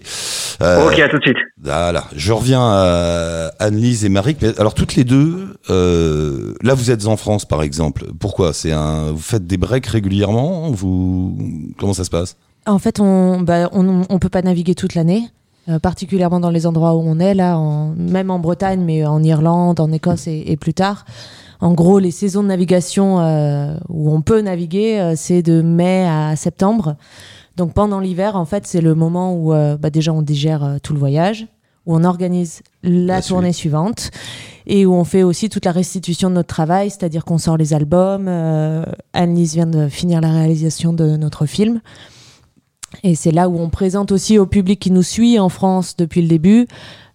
[0.61, 1.37] Euh, ok, à tout de suite.
[1.61, 2.05] Voilà.
[2.15, 4.35] Je reviens à Anne-Lise et Marie.
[4.41, 8.07] Mais Alors toutes les deux, euh, là vous êtes en France par exemple.
[8.19, 8.51] Pourquoi?
[8.53, 9.11] C'est un.
[9.11, 10.71] Vous faites des breaks régulièrement?
[10.71, 11.37] Vous
[11.77, 12.37] comment ça se passe?
[12.65, 15.23] En fait, on bah, on, on peut pas naviguer toute l'année.
[15.67, 19.21] Euh, particulièrement dans les endroits où on est là, en, même en Bretagne, mais en
[19.23, 21.05] Irlande, en Écosse et, et plus tard.
[21.59, 26.07] En gros, les saisons de navigation euh, où on peut naviguer, euh, c'est de mai
[26.07, 26.95] à septembre.
[27.57, 30.99] Donc pendant l'hiver, en fait, c'est le moment où bah, déjà on digère tout le
[30.99, 31.45] voyage,
[31.85, 34.11] où on organise la, La tournée suivante
[34.69, 37.73] et où on fait aussi toute la restitution de notre travail, c'est-à-dire qu'on sort les
[37.73, 38.27] albums.
[38.27, 41.81] Euh, Anne-Lise vient de finir la réalisation de notre film.
[43.03, 46.21] Et c'est là où on présente aussi au public qui nous suit en France depuis
[46.21, 46.67] le début,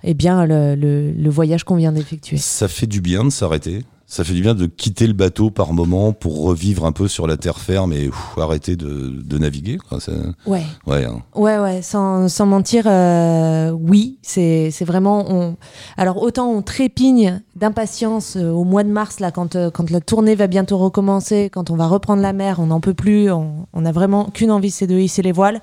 [0.05, 2.37] eh bien, le, le- le voyage qu'on vient d'effectuer.
[2.37, 3.81] Ça fait du bien de s'arrêter.
[4.15, 7.27] Ça fait du bien de quitter le bateau par moment pour revivre un peu sur
[7.27, 9.77] la terre ferme et ouf, arrêter de, de naviguer.
[9.77, 9.99] quoi.
[10.47, 10.63] Ouais.
[10.87, 11.21] Ouais, hein.
[11.35, 15.25] Ouais, ouais, sans, sans mentir, euh, oui, c'est c'est vraiment.
[15.29, 15.57] On...
[15.97, 20.01] Alors, autant on trépigne d'impatience euh, au mois de mars, là, quand, euh, quand la
[20.01, 23.67] tournée va bientôt recommencer, quand on va reprendre la mer, on n'en peut plus, on,
[23.73, 25.61] on a vraiment qu'une envie, c'est de hisser les voiles.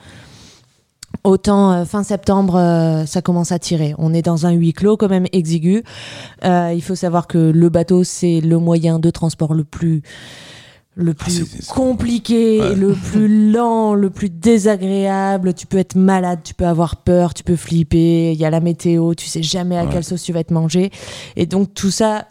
[1.23, 3.93] Autant euh, fin septembre, euh, ça commence à tirer.
[3.99, 5.83] On est dans un huis clos quand même exigu.
[6.43, 10.01] Euh, il faut savoir que le bateau, c'est le moyen de transport le plus
[10.95, 12.75] le plus Ah, c'est- compliqué, Ouais.
[12.75, 15.53] le plus lent, le plus désagréable.
[15.53, 18.33] Tu peux être malade, tu peux avoir peur, tu peux flipper.
[18.33, 19.89] Il y a la météo, tu sais jamais à Ouais.
[19.91, 20.91] quelle sauce tu vas être mangé.
[21.37, 22.25] Et donc tout ça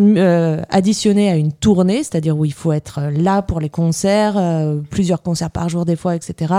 [0.00, 4.80] euh, additionné à une tournée, c'est-à-dire où il faut être là pour les concerts, euh,
[4.90, 6.52] plusieurs concerts par jour des fois, etc.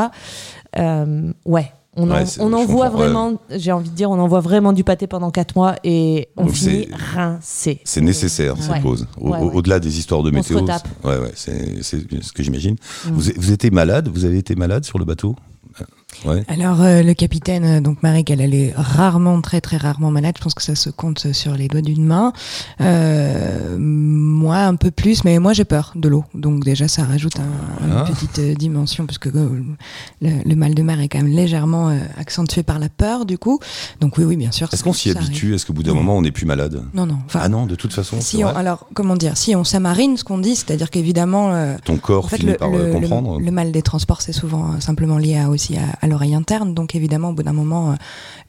[0.78, 1.72] Euh, ouais.
[2.00, 2.90] On, Ouais, en, on ouais.
[2.90, 6.44] vraiment, j'ai envie de dire, on envoie vraiment du pâté pendant quatre mois et on
[6.46, 7.82] Donc finit c'est- rincé.
[7.86, 8.82] C'est nécessaire, cette Ouais.
[8.82, 9.08] pause.
[9.20, 9.40] Au- ouais.
[9.42, 10.60] Au-delà des histoires de On météo.
[10.60, 10.88] retape.
[11.02, 12.76] c'est- Ouais, ouais, c'est c'est ce que j'imagine.
[13.06, 13.10] Mm.
[13.14, 15.36] Vous, vous étiez malade Vous avez été malade sur le bateau?
[16.26, 16.44] Ouais.
[16.48, 20.36] Alors euh, le capitaine, euh, donc Marik, elle, elle est rarement, très très rarement malade.
[20.38, 22.32] Je pense que ça se compte sur les doigts d'une main.
[22.82, 26.24] Euh, moi un peu plus, mais moi j'ai peur de l'eau.
[26.34, 28.04] Donc déjà ça rajoute un- une Ah.
[28.06, 29.62] petite euh, dimension parce que le,
[30.22, 33.60] le mal de mer est quand même légèrement accentué par la peur du coup.
[34.00, 34.70] Donc oui oui bien sûr.
[34.72, 35.54] Est-ce qu'on s'y habitue?
[35.56, 36.84] Est-ce qu'au bout d'un moment, on n'est plus malade?
[36.94, 37.18] Non non.
[37.26, 40.24] Enfin, Ah non, de toute façon, si on, alors comment dire, si on s'amarine, ce
[40.24, 41.76] qu'on dit, c'est-à-dire qu'évidemment.
[41.84, 43.40] ton corps en fait, finit le, par le- comprendre.
[43.40, 46.74] le mal des transports, c'est souvent simplement lié à, aussi à, à l'oreille interne.
[46.74, 47.96] Donc évidemment, au bout d'un moment, euh,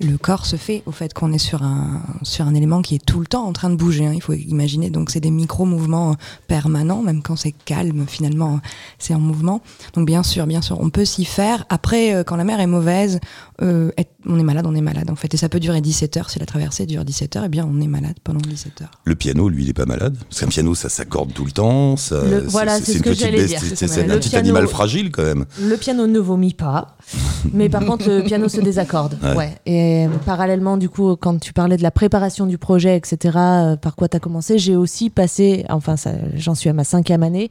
[0.00, 3.04] le corps se fait au fait qu'on est sur un, sur un élément qui est
[3.04, 4.06] tout le temps en train de bouger.
[4.06, 4.12] hein.
[4.14, 6.14] Il faut imaginer, donc c'est des micro-mouvements euh,
[6.46, 8.60] permanents, même quand c'est calme, finalement,
[8.98, 9.60] c'est en mouvement.
[9.94, 11.64] Donc bien sûr, bien sûr, on peut s'y faire.
[11.68, 13.20] Après, euh, quand la mer est mauvaise,
[13.62, 15.32] euh, être- on est malade, on est malade en fait.
[15.34, 16.30] Et ça peut durer 17 heures.
[16.30, 18.90] Si la traversée dure 17 heures, eh bien on est malade pendant 17 heures.
[19.04, 21.96] Le piano, lui, il est pas malade Parce qu'un piano, ça s'accorde tout le temps.
[21.96, 23.60] Ça, Le- voilà, c'est ce une que j'allais dire.
[23.62, 25.46] C'est un petit animal fragile quand même.
[25.60, 26.96] Le piano ne vomit pas,
[27.52, 29.18] mais par contre le piano se désaccorde.
[29.22, 29.36] Ouais.
[29.36, 29.54] Ouais.
[29.66, 33.76] Et euh, parallèlement, du coup, quand tu parlais de la préparation du projet, etc., euh,
[33.76, 35.94] par quoi tu as commencé, j'ai aussi passé, enfin,
[36.34, 37.50] j'en suis à ma cinquième année,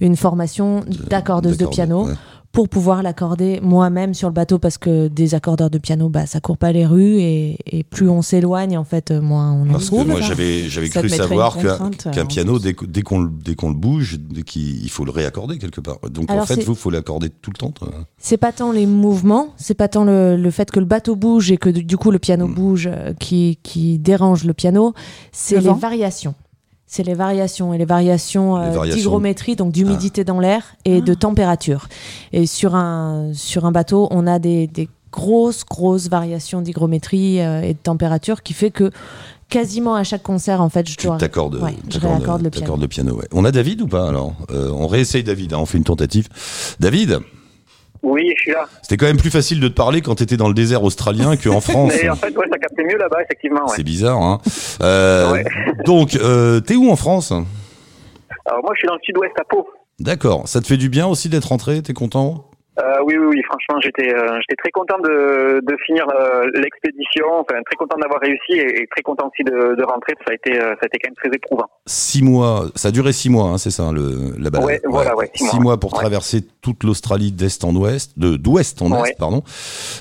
[0.00, 2.14] une formation d'accordeuse de piano ouais.
[2.52, 6.38] Pour pouvoir l'accorder moi-même sur le bateau parce que des accordeurs de piano, bah, ça
[6.40, 9.88] court pas les rues et, et plus on s'éloigne, en fait, moins on en Parce
[9.88, 11.56] que moi, j'avais cru savoir
[12.12, 15.10] qu'un piano, dès, dès qu'on le- dès qu'on le bouge, dès qu'il il faut le
[15.10, 15.98] réaccorder quelque part.
[16.10, 17.72] Donc en fait, vous, faut l'accorder tout le temps.
[18.18, 21.50] C'est pas tant les mouvements, c'est pas tant le, le fait que le bateau bouge
[21.50, 22.54] et que du coup le piano Mm.
[22.54, 24.92] bouge euh, qui, qui dérange le piano,
[25.32, 26.34] c'est Le les vent variations.
[26.94, 28.98] C'est les variations et les variations, euh, variations.
[28.98, 31.88] d'hygrométrie, donc d'humidité dans l'air et de température.
[32.34, 37.62] Et sur un, sur un bateau, on a des, des grosses, grosses variations d'hygrométrie euh,
[37.62, 38.90] et de température qui fait que
[39.48, 41.16] quasiment à chaque concert, en fait, je Tu dois.
[41.16, 42.64] t'accordes ouais, je t'accordes- réaccorde le piano.
[42.66, 43.14] t'accordes le piano.
[43.16, 43.28] ouais.
[43.32, 44.34] On a David ou pas alors?
[44.50, 46.28] Euh, On réessaye David, hein, on fait une tentative.
[46.78, 47.20] David,
[48.02, 48.66] Oui, je suis là.
[48.82, 51.60] c'était quand même plus facile de te parler quand t'étais dans le désert australien qu'en
[51.62, 51.92] France.
[52.02, 53.62] Mais en fait, ouais, ça captait mieux là-bas, effectivement.
[53.66, 53.72] Ouais.
[53.76, 54.40] C'est bizarre, hein
[54.82, 55.44] Euh, Ouais.
[55.84, 57.30] Donc, euh, t'es où en France?
[57.30, 59.68] Alors moi, je suis dans le sud-ouest à Pau.
[60.00, 60.48] D'accord.
[60.48, 61.80] Ça te fait du bien aussi d'être rentré?
[61.82, 62.46] T'es content?
[62.80, 67.26] Euh, oui, oui, oui, franchement, j'étais, euh, j'étais très content de, de finir euh, l'expédition,
[67.40, 70.14] enfin très content d'avoir réussi et, et très content aussi de, de rentrer.
[70.26, 71.66] Ça a été, euh, ça a été quand même très éprouvant.
[71.86, 74.66] Six mois, ça a duré six mois, hein, c'est ça, le, la balade.
[74.66, 75.98] Ouais, voilà, ouais, six Six mois, mois pour ouais.
[76.00, 79.10] traverser toute l'Australie d'est en ouest, de d'ouest en Ouais.
[79.10, 79.42] est, pardon.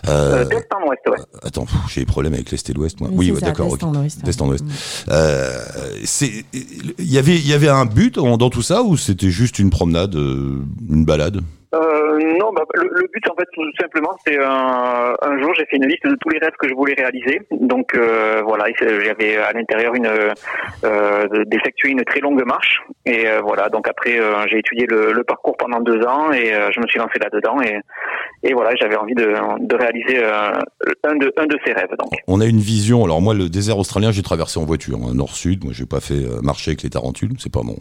[0.08, 1.18] Euh, Euh, d'est en ouest, ouais.
[1.44, 3.10] attends, pff, j'ai des problèmes avec l'est et l'ouest, moi.
[3.12, 3.68] Oui, Oui, c'est ouais, ça, d'accord.
[3.78, 4.64] d'est en ouest, D'est en ouest.
[5.10, 5.50] Euh,
[6.06, 9.30] c'est, il y avait, il y avait un but dans dans tout ça ou c'était
[9.30, 11.42] juste une promenade, euh, une balade?
[11.74, 11.80] Euh,
[12.54, 15.88] bah, le, le but en fait tout simplement c'est un, un jour j'ai fait une
[15.88, 17.42] liste de tous les rêves que je voulais réaliser.
[17.52, 23.28] Donc euh, voilà, j'avais à l'intérieur une euh, de- d'effectuer une très longue marche et
[23.28, 26.80] euh, voilà donc après euh, j'ai étudié le, parcours pendant deux ans et euh, je
[26.80, 27.76] me suis lancé là-dedans et,
[28.44, 29.28] Et voilà, j'avais envie de,
[29.72, 30.52] de réaliser euh,
[31.04, 31.94] un, de, un de ces rêves.
[32.00, 32.10] Donc.
[32.28, 33.04] On a une vision.
[33.06, 35.64] Alors moi, le désert australien, j'ai traversé en voiture, hein, nord-sud.
[35.64, 37.78] Moi, j'ai pas fait euh, marcher avec les tarentules, c'est pas mon.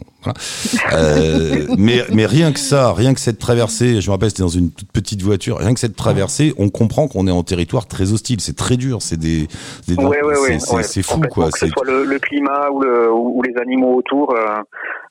[0.93, 4.49] Euh, mais mais rien que ça, rien que cette traversée, je me rappelle, c'était dans
[4.49, 5.57] une toute petite voiture.
[5.57, 8.39] Rien que cette traversée, on comprend qu'on est en territoire très hostile.
[8.39, 9.01] C'est très dur.
[9.01, 9.47] C'est des,
[9.87, 11.49] des Ouais, ouais, c'est- ouais, fou quoi.
[11.51, 14.35] Que ce C'est soit le, le climat ou, le, ou ou les animaux autour.
[14.35, 14.57] euh,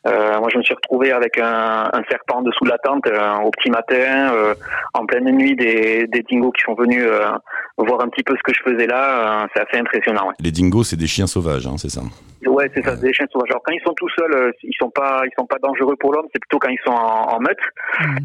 [0.07, 3.35] euh, moi, je me suis retrouvé avec un, un serpent dessous de la tente euh,
[3.45, 4.55] au petit matin, euh,
[4.95, 7.31] en pleine nuit, des, des dingos qui sont venus euh,
[7.77, 9.43] voir un petit peu ce que je faisais là.
[9.43, 10.29] euh, c'est assez impressionnant.
[10.29, 12.03] Ouais, les dingos, c'est des chiens sauvages, hein, c'est ça?
[12.47, 13.51] ouais c'est ça, c'est des chiens sauvages.
[13.51, 16.27] Alors quand ils sont tout seuls, ils sont pas, ils sont pas dangereux pour l'homme.
[16.33, 17.59] C'est plutôt quand ils sont en, en meute.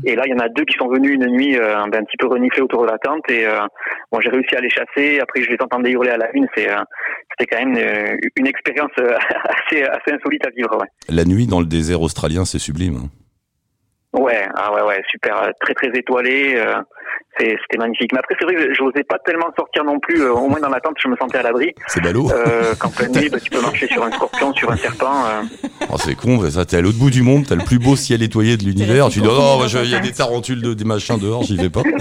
[0.06, 2.28] Et là, il y en a deux qui sont venus une nuit un petit peu
[2.28, 3.30] renifler autour de la tente.
[3.30, 3.60] Et euh,
[4.12, 5.20] bon, j'ai réussi à les chasser.
[5.20, 6.48] Après, je les entendais hurler à la une.
[6.56, 6.78] C'est, euh,
[7.38, 10.78] c'était quand même une, une expérience assez, assez insolite à vivre.
[10.80, 10.88] Ouais.
[11.10, 12.96] La nuit dans le désert australien, c'est sublime.
[13.04, 13.10] hein.
[14.18, 16.76] Ouais, ah ouais, ouais, super, euh, très très étoilé, euh,
[17.38, 18.12] c'était magnifique.
[18.14, 20.22] Mais après, c'est vrai que j'osais pas tellement sortir non plus.
[20.22, 21.74] euh, au moins dans la tente, je me sentais à l'abri.
[21.88, 22.32] C'est ballot.
[22.32, 25.26] Euh, Qu'en pleine nuit, bah, tu peux marcher sur un scorpion, sur un serpent.
[25.26, 25.42] euh.
[25.92, 28.24] Oh, c'est con, ça, t'es à l'autre bout du monde, t'as le plus beau ciel
[28.24, 31.20] étoilé de l'univers, tu dis, oh, bah, il y a des tarentules, de, des machins
[31.20, 31.84] dehors, j'y vais pas.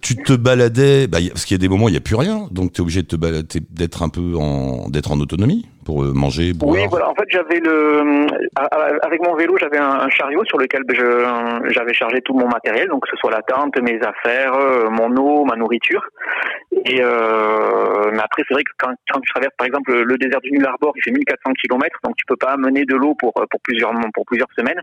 [0.00, 2.14] Tu te baladais, bah, y parce qu'il y a des moments, il n'y a plus
[2.14, 6.02] rien, donc t'es obligé de te balader, d'être un peu en, d'être en autonomie pour
[6.02, 6.72] euh, manger, boire.
[6.74, 7.08] Oui, voilà.
[7.10, 11.70] En fait, j'avais le, a- a- avec mon vélo, j'avais un, chariot sur lequel je,
[11.72, 15.14] j'avais chargé tout mon matériel, donc que ce soit la tente, mes affaires, euh, mon
[15.16, 16.04] eau, ma nourriture.
[16.86, 20.40] Et euh, mais après, c'est vrai que quand, quand tu traverses, par exemple, le désert
[20.40, 23.32] du Nul Arbor, il fait 1400 km, donc tu peux pas amener de l'eau pour
[23.32, 24.80] pour plusieurs pour plusieurs semaines.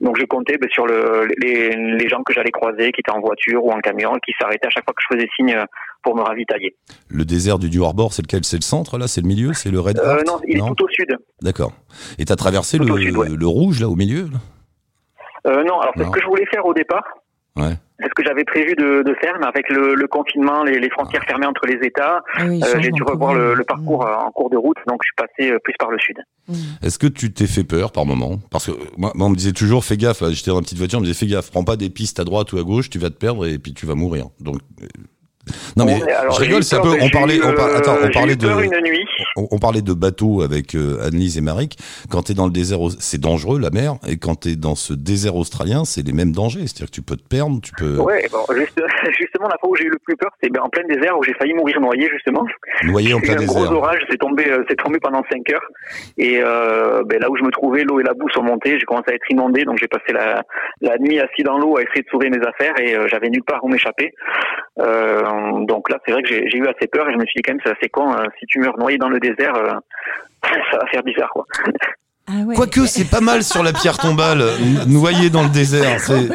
[0.00, 3.20] Donc je comptais ben, sur le, les, les gens que j'allais croiser, qui étaient en
[3.20, 5.56] voiture ou en camion, qui s'arrêtaient à chaque fois que je faisais signe
[6.02, 6.76] pour me ravitailler.
[7.08, 8.44] Le désert du New Harbor, c'est lequel?
[8.44, 9.06] C'est le centre, là?
[9.08, 9.52] C'est le milieu?
[9.54, 11.16] C'est le Red Euh, non, il est tout au sud.
[11.42, 11.72] D'accord.
[12.18, 13.28] Et t'as traversé Tout le, au sud, ouais.
[13.28, 14.38] le rouge, là, au milieu là?
[15.46, 17.02] Euh, non, alors c'est ce que je voulais faire au départ.
[17.56, 17.76] Ouais.
[18.00, 20.88] C'est ce que j'avais prévu de, de faire, mais avec le, le confinement, les, les
[20.90, 24.30] frontières fermées entre les États, Ah oui, euh, j'ai dû revoir le, le parcours en
[24.30, 25.14] cours de route, donc je suis
[25.50, 26.16] passé plus par le sud.
[26.82, 28.38] Est-ce que tu t'es fait peur par moment?
[28.50, 30.98] Parce que moi, moi, on me disait toujours, fais gaffe, j'étais dans une petite voiture,
[30.98, 32.98] on me disait, fais gaffe, prends pas des pistes à droite ou à gauche, tu
[32.98, 34.26] vas te perdre et puis tu vas mourir.
[34.40, 34.58] Donc,
[35.76, 36.94] non mais alors, je rigole, c'est un peu.
[37.00, 38.48] On parlait, eu, on par- euh, attends, on parlait de,
[39.36, 41.76] on, on parlait de bateau avec euh, Annelise et Marik.
[42.10, 45.34] Quand t'es dans le désert, c'est dangereux la mer, et quand t'es dans ce désert
[45.34, 46.60] australien, c'est les mêmes dangers.
[46.60, 48.80] C'est-à-dire que tu peux te perdre, tu peux Ouais, bon, juste-
[49.18, 51.24] justement, la fois où j'ai eu le plus peur, c'est ben, en plein désert où
[51.24, 52.44] j'ai failli mourir noyé, justement.
[52.84, 53.72] noyer en plein eu un gros désert.
[53.72, 55.68] orage, c'est tombé, euh, c'est tombé pendant 5 heures.
[56.18, 58.78] Et euh, ben, là où je me trouvais, l'eau et la boue sont montées.
[58.78, 60.44] J'ai commencé à être inondé, donc j'ai passé la,
[60.80, 63.42] la nuit assis dans l'eau à essayer de sauver mes affaires et euh, j'avais nulle
[63.44, 64.12] part où m'échapper.
[64.78, 65.22] Euh,
[65.66, 67.42] donc là, c'est vrai que j'ai j'ai eu assez peur et je me suis dit
[67.42, 68.12] quand même, c'est assez con.
[68.12, 69.72] euh, si tu meurs noyé dans le désert, euh,
[70.42, 71.46] ça va faire bizarre, quoi.
[72.28, 72.54] Ah ouais.
[72.54, 74.44] Quoique c'est pas mal sur la pierre tombale,
[74.86, 75.98] noyé dans le désert.
[75.98, 76.28] C'est,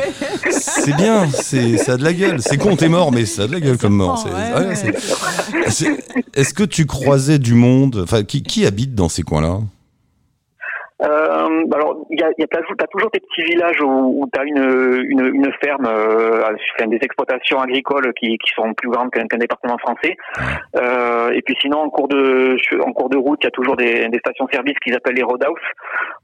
[0.52, 2.42] c'est bien, c'est, ça a de la gueule.
[2.42, 4.18] C'est con, t'es mort, mais ça a de la gueule comme mort.
[4.18, 4.76] C'est- Ouais, ouais, ouais.
[4.76, 5.98] c'est- c'est-
[6.36, 8.02] Est-ce que tu croisais du monde?
[8.04, 9.60] Enfin, qui, qui habite dans ces coins-là?
[11.04, 14.30] Euh, alors, il y a, y a t'as, t'as toujours des petits villages où, où
[14.34, 16.42] tu as une, une, une ferme, euh,
[16.76, 20.18] enfin, des exploitations agricoles qui, qui sont plus grandes qu'un, qu'un département français.
[20.76, 23.76] Euh, et puis sinon, en cours de en cours de route, il y a toujours
[23.76, 25.60] des, des stations-service qu'ils appellent les roadhouse,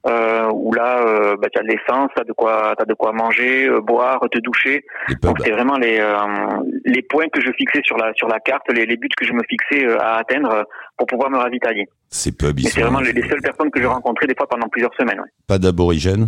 [0.07, 3.11] euh, où là, euh, bah, tu as de l'essence, t'as de quoi, t'as de quoi
[3.11, 4.83] manger, euh, boire, te doucher.
[5.21, 6.17] Donc c'est vraiment les euh,
[6.85, 9.33] les points que je fixais sur la sur la carte, les, les buts que je
[9.33, 10.65] me fixais euh, à atteindre
[10.97, 11.87] pour pouvoir me ravitailler.
[12.09, 14.67] Ces pubs, ils c'est vraiment les, les seules personnes que j'ai rencontrées des fois pendant
[14.67, 15.19] plusieurs semaines.
[15.19, 15.29] ouais.
[15.47, 16.27] pas d'aborigènes.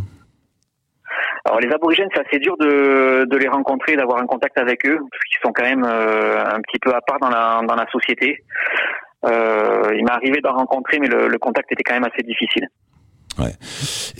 [1.45, 4.97] Alors les aborigènes, c'est assez dur de, de les rencontrer, d'avoir un contact avec eux,
[4.97, 7.85] parce qu'ils sont quand même euh, un petit peu à part dans la, dans la
[7.91, 8.43] société.
[9.25, 12.67] Euh, il m'est arrivé d'en rencontrer, mais le, le contact était quand même assez difficile.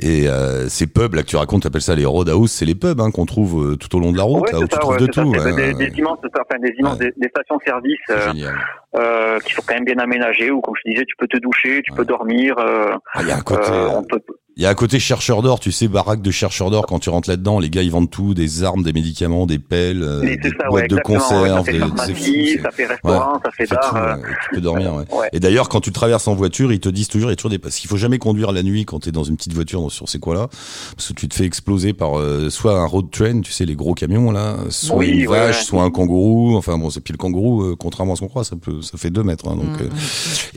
[0.02, 3.00] Et euh, ces pubs là que tu racontes, t'appelles ça les roadhouse, c'est les pubs
[3.00, 4.92] hein, qu'on trouve euh, tout au long de la route, Ouais, là où tu trouves
[4.94, 5.30] ouais, de ça, tout.
[5.30, 5.74] ouais, des, ouais.
[5.90, 7.12] des immenses, enfin, des immenses Ouais.
[7.16, 8.34] des, des stations-service euh,
[8.98, 11.82] euh, qui sont quand même bien aménagées, où comme je disais, tu peux te doucher,
[11.84, 12.56] tu peux dormir.
[12.58, 14.20] Ah, Il y a un côté, on peut,
[14.58, 16.86] il y a un côté chercheur d'or, tu sais, baraque de chercheur d'or.
[16.88, 20.02] Quand tu rentres là-dedans, les gars ils vendent tout, des armes, des médicaments, des pelles,
[20.02, 21.42] euh, des ça, boîtes ouais, de exactement.
[21.42, 21.66] ouais, conserve,
[21.98, 23.96] ça fait des- ça fait restaurant, ça fait bar.
[23.98, 24.94] euh, ouais, et tu peux dormir.
[24.96, 25.04] Ouais.
[25.18, 25.30] ouais.
[25.34, 27.52] Et d'ailleurs, quand tu traverses en voiture, ils te disent toujours, il y a toujours
[27.52, 29.92] des parce qu'il faut jamais conduire la nuit quand tu es dans une petite voiture
[29.92, 30.48] sur ces coins-là,
[30.96, 33.76] parce que tu te fais exploser par euh, soit un road train, tu sais les
[33.76, 35.64] gros camions là, soit Oui, une ouais, vache, ouais.
[35.64, 36.56] soit un kangourou.
[36.56, 38.98] Enfin bon, c'est puis le kangourou, euh, contrairement à ce qu'on croit, ça peut, ça
[38.98, 39.50] fait deux mètres.
[39.50, 39.90] hein, donc Mm, euh,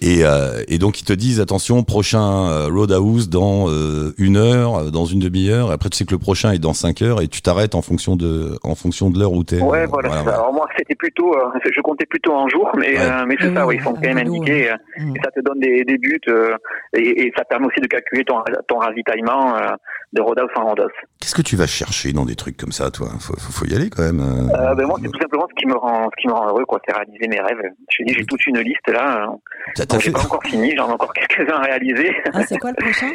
[0.02, 3.87] et, euh, et donc ils te disent attention, prochain euh, roadhouse dans euh,
[4.18, 5.70] une heure, euh, dans une demi-heure.
[5.70, 8.16] Après, tu sais que le prochain est dans cinq heures et tu t'arrêtes en fonction
[8.16, 9.60] de, en fonction de l'heure où t'es.
[9.60, 10.10] Ouais, Euh, voilà.
[10.20, 13.00] Alors moi, c'était plutôt, euh, je comptais plutôt en jour, mais Ouais.
[13.00, 14.70] euh, mais c'est ça, oui, ils sont quand même indiqués.
[14.70, 15.16] euh, Mm.
[15.16, 16.56] Et ça te donne des, des buts euh,
[16.92, 19.68] et, et ça permet aussi de calculer ton, ton ravitaillement euh,
[20.12, 20.88] de Rodos en Rodos.
[21.20, 23.08] Qu'est-ce que tu vas chercher dans des trucs comme ça, toi?
[23.20, 24.20] Faut, faut, faut y aller quand même.
[24.20, 24.48] euh.
[24.70, 26.64] Euh, ben moi, c'est tout simplement ce qui me rend, ce qui me rend heureux,
[26.66, 27.62] quoi, c'est réaliser mes rêves.
[27.90, 29.28] Je dis, j'ai toute une liste là.
[29.30, 32.10] euh, j'ai fait- pas encore fini, j'en ai encore quelques-uns à réaliser.
[32.32, 33.10] Ah, c'est quoi le prochain?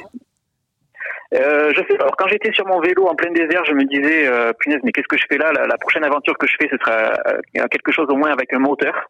[1.34, 2.04] Euh, je sais pas.
[2.04, 4.92] Alors quand j'étais sur mon vélo en plein désert, je me disais, euh, punaise, mais
[4.92, 5.52] qu'est-ce que je fais là?
[5.54, 8.54] La, la prochaine aventure que je fais, ce sera euh, quelque chose au moins avec
[8.54, 9.10] un moteur.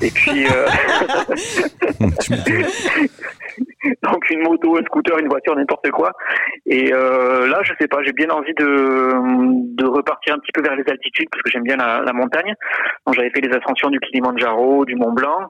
[0.00, 0.66] Et puis, euh,
[4.02, 6.12] donc une moto, un scooter, une voiture, n'importe quoi.
[6.66, 10.62] Et euh, là, je sais pas, j'ai bien envie de, de repartir un petit peu
[10.62, 12.54] vers les altitudes parce que j'aime bien la, la montagne.
[13.06, 15.48] Donc j'avais fait les ascensions du Kilimanjaro, du Mont Blanc.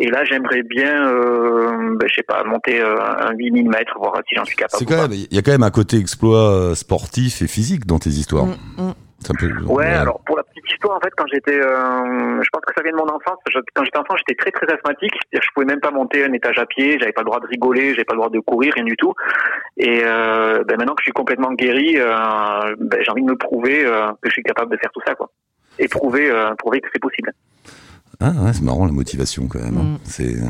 [0.00, 4.14] Et là, j'aimerais bien, euh, ben, je sais pas, monter euh, un 8000 mètres, voir
[4.28, 4.78] si j'en suis capable.
[4.78, 7.84] C'est quand même, il y a quand même un côté exploit euh, sportif et physique
[7.86, 8.46] dans tes histoires.
[8.46, 8.94] Mm, mm.
[9.20, 12.48] C'est un peu- Ouais, alors pour la petite histoire, en fait, quand j'étais, euh, je
[12.52, 13.38] pense que ça vient de mon enfance.
[13.50, 15.10] Je- Quand j'étais enfant, j'étais très très asthmatique.
[15.32, 16.96] Je pouvais même pas monter un étage à pied.
[17.00, 19.12] J'avais pas le droit de rigoler, j'avais pas le droit de courir, rien du tout.
[19.76, 23.36] Et euh, ben maintenant que je suis complètement guéri, euh, ben, j'ai envie de me
[23.36, 25.28] prouver euh, que je suis capable de faire tout ça, quoi.
[25.80, 27.32] Et prouver, euh, prouver que c'est possible.
[28.20, 29.76] Ah ouais, c'est marrant la motivation quand même.
[29.78, 29.82] hein.
[29.82, 29.98] Mm.
[30.04, 30.46] C'est euh,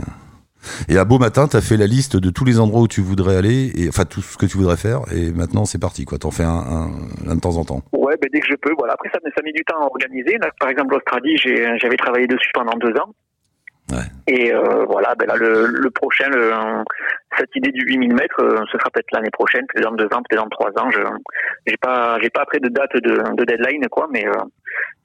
[0.89, 3.37] et à beau matin, t'as fait la liste de tous les endroits où tu voudrais
[3.37, 6.19] aller et enfin tout ce que tu voudrais faire et maintenant c'est parti quoi.
[6.19, 6.91] T'en fais un, un,
[7.29, 7.83] un de temps en temps.
[7.93, 8.73] Ouais, ben dès que je peux.
[8.77, 8.95] Voilà.
[8.95, 10.37] Après, ça, ça met du temps à organiser.
[10.43, 13.15] Là, par exemple, l'Australie, j'avais travaillé dessus pendant deux ans.
[13.91, 14.05] Ouais.
[14.27, 16.53] Et euh, voilà, ben là, le, le prochain, le,
[17.39, 20.21] cette idée du 8000 mètres, euh, ce sera peut-être l'année prochaine, peut-être dans deux ans,
[20.29, 20.91] peut-être dans trois ans.
[20.91, 21.01] Je
[21.67, 24.33] j'ai pas, j'ai pas après de date de, de deadline, quoi, mais euh,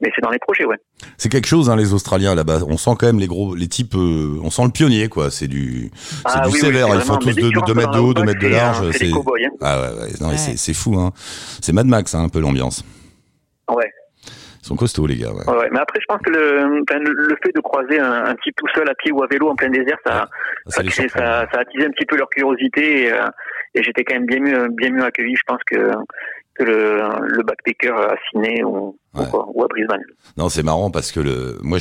[0.02, 0.76] mais c'est dans les projets, ouais.
[1.16, 2.58] C'est quelque chose hein, les Australiens là-bas.
[2.68, 3.94] On sent quand même les gros les types.
[3.94, 5.30] euh, on sent le pionnier quoi.
[5.30, 6.88] C'est du c'est Ah du oui, oui, sévère.
[6.90, 8.20] c'est Ils font tous mais dès de, que tu de rentres mètres de haut, la
[8.20, 8.90] de mètres de large.
[8.92, 9.50] C'est hein.
[9.62, 10.26] ah ouais, ouais.
[10.28, 10.36] Ouais.
[10.36, 11.12] c'est c'est fou hein.
[11.62, 12.84] C'est Mad Max hein, un peu l'ambiance.
[13.70, 13.90] Ouais.
[14.64, 15.30] Sont costauds les gars.
[15.30, 15.68] Ouais.
[15.72, 18.88] Mais après, je pense que le, le, fait de croiser un, un type tout seul
[18.88, 20.26] à pied ou à vélo en plein désert, ça,
[20.68, 23.26] Ça ça, un petit peu leur curiosité et, euh,
[23.74, 25.90] et j'étais quand même bien mieux, bien mieux accueilli, je pense, que,
[26.54, 29.28] que le, le backpacker à Sydney ou, ou Ouais.
[29.30, 30.00] quoi, ou à Brisbane.
[30.36, 31.78] Non, c'est marrant parce que le, moi,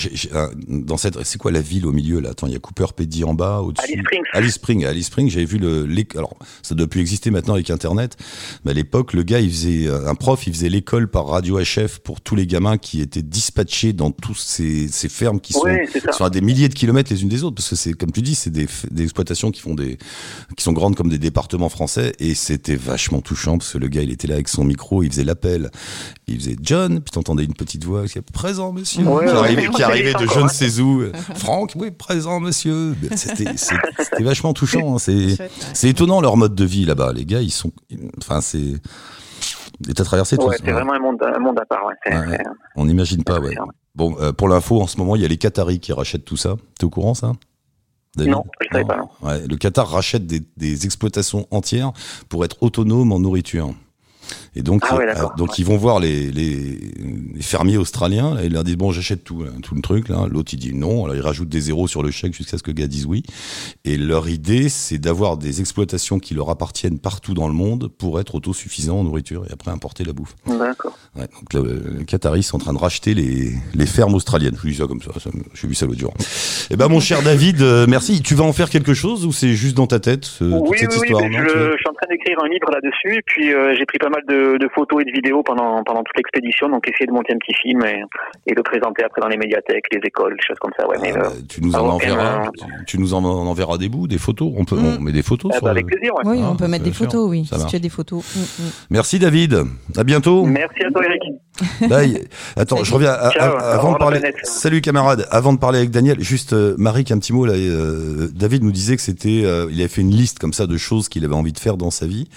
[0.67, 2.29] dans cette, c'est quoi la ville au milieu là?
[2.31, 3.85] Attends, il y a Cooper Pedy en bas, au-dessus?
[3.85, 4.23] Alice Springs.
[4.33, 4.85] Alice Springs.
[4.85, 8.17] À Alice Springs, j'avais vu le, alors ça doit plus exister maintenant avec Internet,
[8.65, 11.59] mais à l'époque, le gars, il faisait, euh, un prof, il faisait l'école par radio
[11.59, 15.61] HF pour tous les gamins qui étaient dispatchés dans tous ces, ces fermes qui sont,
[15.63, 18.11] Ouais, sont à des milliers de kilomètres les unes des autres, parce que c'est, comme
[18.11, 19.97] tu dis, c'est des, des exploitations qui font des,
[20.57, 24.01] qui sont grandes comme des départements français, et c'était vachement touchant parce que le gars,
[24.01, 25.71] il était là avec son micro, il faisait l'appel,
[26.27, 29.31] il faisait John, puis t'entendais une petite voix qui est présent, monsieur, Ouais, qui
[29.83, 31.03] arrivait, qui de je ne sais où.
[31.35, 32.95] Franck, oui, présent, monsieur.
[33.15, 33.45] C'était,
[34.23, 34.95] vachement touchant.
[34.95, 35.37] hein, C'est,
[35.73, 37.13] c'est étonnant leur mode de vie là-bas.
[37.13, 37.71] Les gars, ils sont,
[38.19, 38.73] enfin, c'est,
[39.89, 40.63] et t'as traversé tout Ouais, ça.
[40.65, 41.93] c'est vraiment un monde, un monde à part, ouais.
[42.05, 42.37] C'est- Ouais, ouais.
[42.37, 43.55] c'est- On n'imagine pas, ouais.
[43.95, 46.37] Bon, euh, pour l'info, en ce moment, il y a les Qataris qui rachètent tout
[46.37, 46.55] ça.
[46.77, 47.31] T'es au courant, ça?
[48.15, 49.09] David Non, je savais pas, non.
[49.21, 51.93] Ouais, le Qatar rachète des, des exploitations entières
[52.29, 53.73] pour être autonome en nourriture.
[54.55, 55.55] Et donc, Ah ouais, euh, donc ouais.
[55.57, 56.77] ils vont voir les, les,
[57.35, 60.27] les fermiers australiens, là, ils leur disent bon j'achète tout, là, tout le truc là.
[60.29, 62.69] L'autre il dit non, alors ils rajoutent des zéros sur le chèque jusqu'à ce que
[62.71, 63.23] le gars dise oui.
[63.83, 68.19] Et leur idée c'est d'avoir des exploitations qui leur appartiennent partout dans le monde pour
[68.19, 70.35] être autosuffisants en nourriture et après importer la bouffe.
[70.47, 70.97] D'accord.
[71.15, 74.55] Ouais, donc le, le Qataris sont en train de racheter les, les fermes australiennes.
[74.63, 76.13] Je dis ça comme ça, ça j'ai vu ça l'autre jour.
[76.69, 78.21] Eh ben mon cher David, euh, merci.
[78.21, 80.77] Tu vas en faire quelque chose ou c'est juste dans ta tête euh, toute oui,
[80.79, 83.21] cette oui, oui, histoire non, je, je suis en train d'écrire un livre là-dessus, et
[83.25, 86.15] puis euh, j'ai pris pas mal de, de photos et de vidéos pendant, pendant toute
[86.17, 88.03] l'expédition, donc essayer de monter un petit film et,
[88.47, 90.87] et de présenter après dans les médiathèques, les écoles, des choses comme ça.
[90.87, 92.49] Ouais, mais, Ah, euh, bah, tu nous en enverras,
[92.87, 94.51] tu, nous en enverras des bouts, des photos.
[94.57, 94.97] On peut, Mm.
[94.99, 95.51] on met des photos.
[95.53, 96.21] ah, sur bah, le- avec plaisir, ouais.
[96.25, 97.05] Oui, Ah, on peut mettre des sûr.
[97.05, 97.71] photos, oui, Ça si marche.
[97.71, 98.23] tu as des photos.
[98.35, 98.69] Mm, mm.
[98.91, 99.63] Merci David.
[99.97, 100.45] À bientôt.
[100.45, 101.21] Merci à toi, Eric.
[101.81, 104.19] Il- Attends, je reviens à- Ciao, à- avant de parler.
[104.43, 105.27] Salut camarade.
[105.29, 107.53] Avant de parler avec Daniel, juste euh, Marie, un petit mot là.
[107.53, 110.77] euh, David nous disait que c'était, euh, il avait fait une liste comme ça de
[110.77, 112.27] choses qu'il avait envie de faire dans sa vie.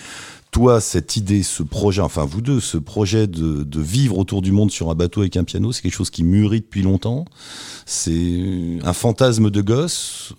[0.56, 4.70] Toi, cette idée, ce projet, enfin vous deux, ce projet de, vivre autour du monde
[4.70, 7.26] sur un bateau avec un piano, c'est quelque chose qui mûrit depuis longtemps?
[7.84, 10.32] C'est un fantasme de gosse?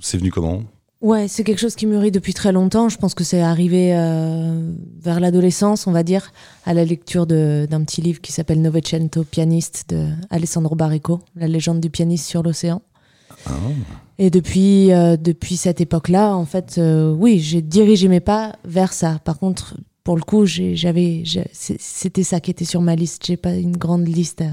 [0.00, 0.62] C'est venu comment?
[1.02, 2.88] Ouais, c'est quelque chose qui mûrit depuis très longtemps.
[2.88, 6.32] Je pense que c'est arrivé euh, vers l'adolescence, on va dire,
[6.64, 11.80] à la lecture d'un petit livre qui s'appelle Novecento pianiste de Alessandro Barrico, la légende
[11.80, 12.80] du pianiste sur l'océan.
[13.46, 13.50] Ah.
[14.18, 18.92] Et depuis, euh, depuis cette époque-là, en fait, euh, oui, j'ai dirigé mes pas vers
[18.92, 19.20] ça.
[19.24, 21.22] Par contre, pour le coup, j'avais,
[21.52, 23.24] c'était ça qui était sur ma liste.
[23.26, 24.48] J'ai pas une grande liste euh,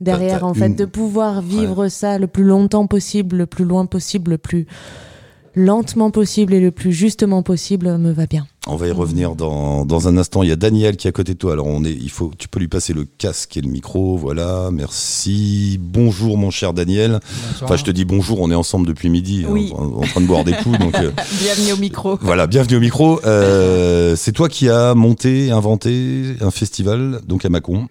[0.00, 3.86] derrière, en fait, une- de pouvoir vivre ça le plus longtemps possible, le plus loin
[3.86, 4.66] possible, le plus
[5.54, 8.46] lentement possible et le plus justement possible me va bien.
[8.66, 10.42] On va y revenir dans, dans un instant.
[10.42, 11.52] Il y a Daniel qui est à côté de toi.
[11.52, 14.16] Alors on est, il faut, tu peux lui passer le casque et le micro.
[14.16, 15.78] Voilà, merci.
[15.80, 17.20] Bonjour mon cher Daniel.
[17.62, 18.40] Enfin, je te dis bonjour.
[18.40, 19.70] On est ensemble depuis midi, Oui.
[19.76, 20.78] en, en train de boire des coups.
[20.78, 21.10] Donc euh,
[21.42, 22.18] Bienvenue au micro.
[22.22, 23.20] voilà, bienvenue au micro.
[23.26, 27.86] Euh, c'est toi qui as monté, inventé un festival donc à Mâcon.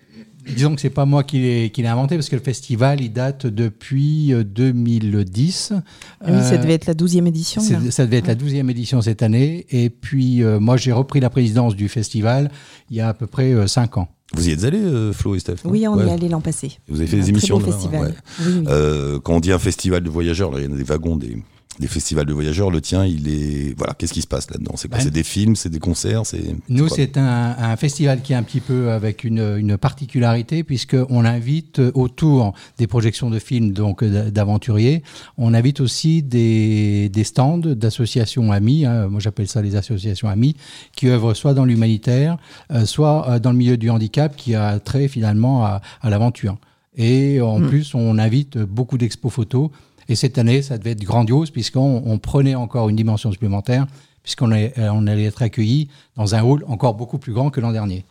[0.46, 3.12] Disons que c'est pas moi qui l'ai qui l'ai inventé parce que le festival il
[3.14, 5.74] date depuis euh, 2010.
[5.74, 7.62] Ah oui, ça Euh, devait être la 12e édition.
[7.62, 9.66] c'est- ça devait être la 12e édition cette année.
[9.72, 12.52] Et puis euh, moi j'ai repris la présidence du festival
[12.90, 14.08] il y a à peu près 5 ans.
[14.36, 16.06] Vous y êtes allé, euh, Flo et Steph Oui, on Ouais.
[16.06, 16.80] y est allé l'an passé.
[16.88, 18.02] Vous avez fait Un des émissions là-bas, festival.
[18.02, 18.14] ouais.
[18.48, 18.66] Oui, oui.
[18.68, 21.18] Euh, quand on dit un festival de voyageurs, là, il y en a des wagons,
[21.18, 21.38] des,
[21.80, 22.70] des festivals de voyageurs.
[22.72, 23.74] Le tien, il est.
[23.78, 24.74] Voilà, qu'est-ce qui se passe là-dedans?
[24.76, 24.98] C'est quoi?
[25.00, 28.36] Ben, C'est des films, c'est des concerts c'est, Nous, c'est un, un festival qui est
[28.36, 34.04] un petit peu avec une, une particularité, puisqu'on invite autour des projections de films donc
[34.04, 35.04] euh, d'aventuriers,
[35.38, 40.56] on invite aussi des, des stands d'associations amies, hein, moi j'appelle ça les associations amies,
[40.96, 42.38] qui œuvrent soit dans l'humanitaire,
[42.72, 46.58] euh, soit euh, dans le milieu du handicap, qui a trait finalement à, à l'aventure.
[46.96, 47.70] Et en Mm.
[47.70, 49.70] plus, on invite beaucoup d'expos photos.
[50.10, 53.88] Et cette année, ça devait être grandiose, puisqu'on on prenait encore une dimension supplémentaire
[54.24, 57.74] puisqu'on euh, on allait être accueillis dans un hall encore beaucoup plus grand que l'an
[57.74, 58.06] dernier.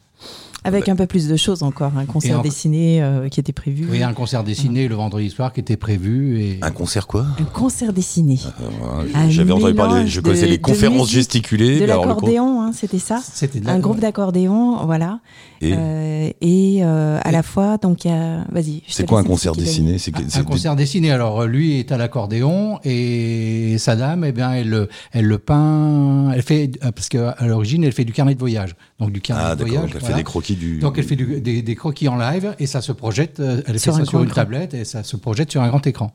[0.65, 1.91] Avec un peu plus de choses encore.
[1.97, 3.89] Un concert en- dessiné euh, qui était prévu.
[3.91, 6.41] Oui, un concert dessiné le vendredi soir qui était prévu.
[6.41, 6.59] Et...
[6.63, 7.27] Un concert quoi?
[7.41, 8.39] Un concert dessiné.
[8.61, 11.77] Euh, J'avais entendu parler, je connaissais de- les de conférences musique, gesticulées.
[11.77, 15.19] De le l'accordéon, hein, c'était ça C'était Un groupe d'accordéon, voilà.
[15.63, 18.45] Et Euh, et euh, à la fois, donc il y a.
[18.51, 18.83] Vas-y.
[18.87, 19.99] je c'est quoi un concert dessiné?
[19.99, 21.11] C'est Un, concert dessiné.
[21.13, 26.31] Alors lui est à l'accordéon et sa dame, eh bien, elle, le- elle le peint.
[26.35, 28.75] Elle fait euh, parce qu'à l'origine, elle fait du carnet de voyage.
[28.99, 29.91] Donc du carnet Ah de voyage.
[29.93, 30.79] donc elle fait des croquis du.
[30.79, 33.41] Donc elle fait du- des, des croquis en live et ça se projette.
[33.41, 34.35] Elle Sur fait un ça sur une écran.
[34.37, 36.13] tablette et ça se projette sur un grand écran.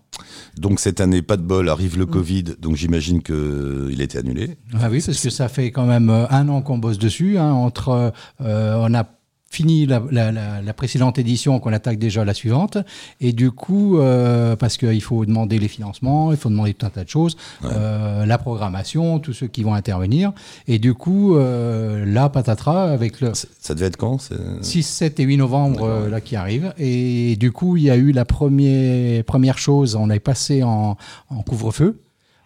[0.58, 2.10] Donc cette année, pas de bol, arrive le Mm.
[2.10, 4.58] Covid, donc j'imagine que il a été annulé.
[4.74, 7.38] Ah oui, parce que ça fait quand même un an qu'on bosse dessus.
[7.38, 9.06] hein, entre, euh, on a
[9.50, 12.78] fini la, la- la- la précédente édition, qu'on attaque déjà la suivante.
[13.22, 16.90] Et du coup, euh, parce qu'il faut demander les financements, il faut demander tout un
[16.90, 20.32] tas de choses, euh, la programmation, tous ceux qui vont intervenir.
[20.68, 25.20] Et du coup, euh, là, patatras, avec le Ça devait être quand c'est- 6, 7
[25.20, 26.74] et 8 novembre euh, là qui arrive.
[26.78, 30.98] Et du coup, il y a eu la première, première chose, on est passé en,
[31.30, 32.00] en couvre-feu.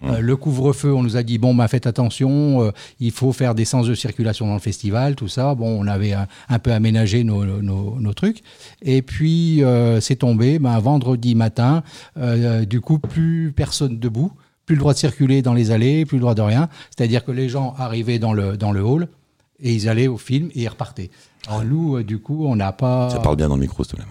[0.04, 3.54] Euh, le couvre-feu, on nous a dit bon, bah, faites attention, euh, il faut faire
[3.56, 5.54] des sens de circulation dans le festival, tout ça.
[5.56, 8.42] Bon, on avait un, un peu aménagé nos, nos- nos trucs.
[8.82, 11.84] Et puis, euh, c'est tombé, ben, vendredi matin,
[12.18, 14.32] euh, du coup, plus personne debout,
[14.66, 16.68] plus le droit de circuler dans les allées, plus le droit de rien.
[16.96, 19.08] C'est-à-dire que les gens arrivaient dans le, dans le hall
[19.60, 21.12] et ils allaient au film et ils repartaient.
[21.48, 23.10] Alors nous, du coup, on n'a pas.
[23.10, 24.06] Ça parle bien dans le micro, s'il te plaît.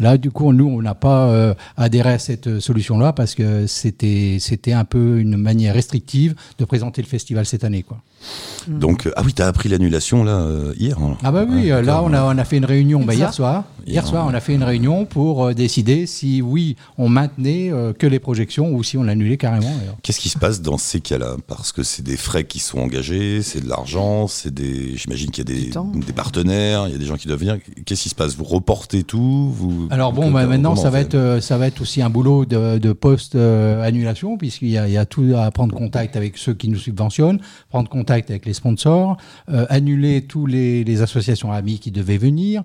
[0.00, 3.66] Là, du coup, nous, on n'a pas euh, adhéré à cette euh, solution-là parce que
[3.66, 7.98] c'était c'était un peu une manière restrictive de présenter le festival cette année, quoi.
[8.68, 10.46] Donc, euh, ah oui, t'as appris l'annulation là
[10.76, 10.98] hier.
[10.98, 11.16] hein.
[11.22, 13.64] Ah bah oui, là on a, on a fait une réunion bah, Hier hier soir.
[13.86, 17.70] Hier Hier, soir, on a fait une réunion pour euh, décider si oui, on maintenait
[17.72, 19.72] euh, que les projections ou si on annulait carrément.
[20.02, 21.36] Qu'est-ce qui se passe dans ces cas-là?
[21.46, 24.96] Parce que c'est des frais qui sont engagés, c'est de l'argent, c'est des.
[24.96, 27.58] J'imagine qu'il y a des, partenaires, il y a des gens qui doivent venir.
[27.84, 28.36] Qu'est-ce qui se passe?
[28.36, 29.88] Vous reportez tout vous...
[29.90, 32.44] Alors bon, bah, maintenant comment ça va être euh, ça va être aussi un boulot
[32.44, 36.14] de, de post euh, annulation puisqu'il y a, il y a tout à prendre contact
[36.16, 39.16] avec ceux qui nous subventionnent, prendre contact avec les sponsors,
[39.48, 42.62] euh, annuler tous les, les associations amies qui devaient venir.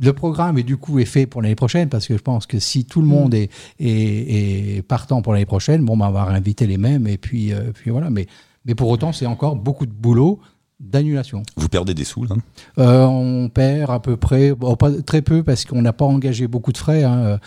[0.00, 2.58] Le programme est du coup est fait pour l'année prochaine parce que je pense que
[2.58, 6.24] si tout le monde est, est, est partant pour l'année prochaine, bon, bah, on va
[6.24, 8.08] réinviter les mêmes et puis euh, puis voilà.
[8.08, 8.26] Mais
[8.64, 10.40] mais pour autant c'est encore beaucoup de boulot
[10.90, 11.42] d'annulation.
[11.56, 12.36] Vous perdez des sous là
[12.78, 16.46] Euh, on perd à peu près, bon, pas très peu parce qu'on n'a pas engagé
[16.46, 17.04] beaucoup de frais.
[17.04, 17.38] hein.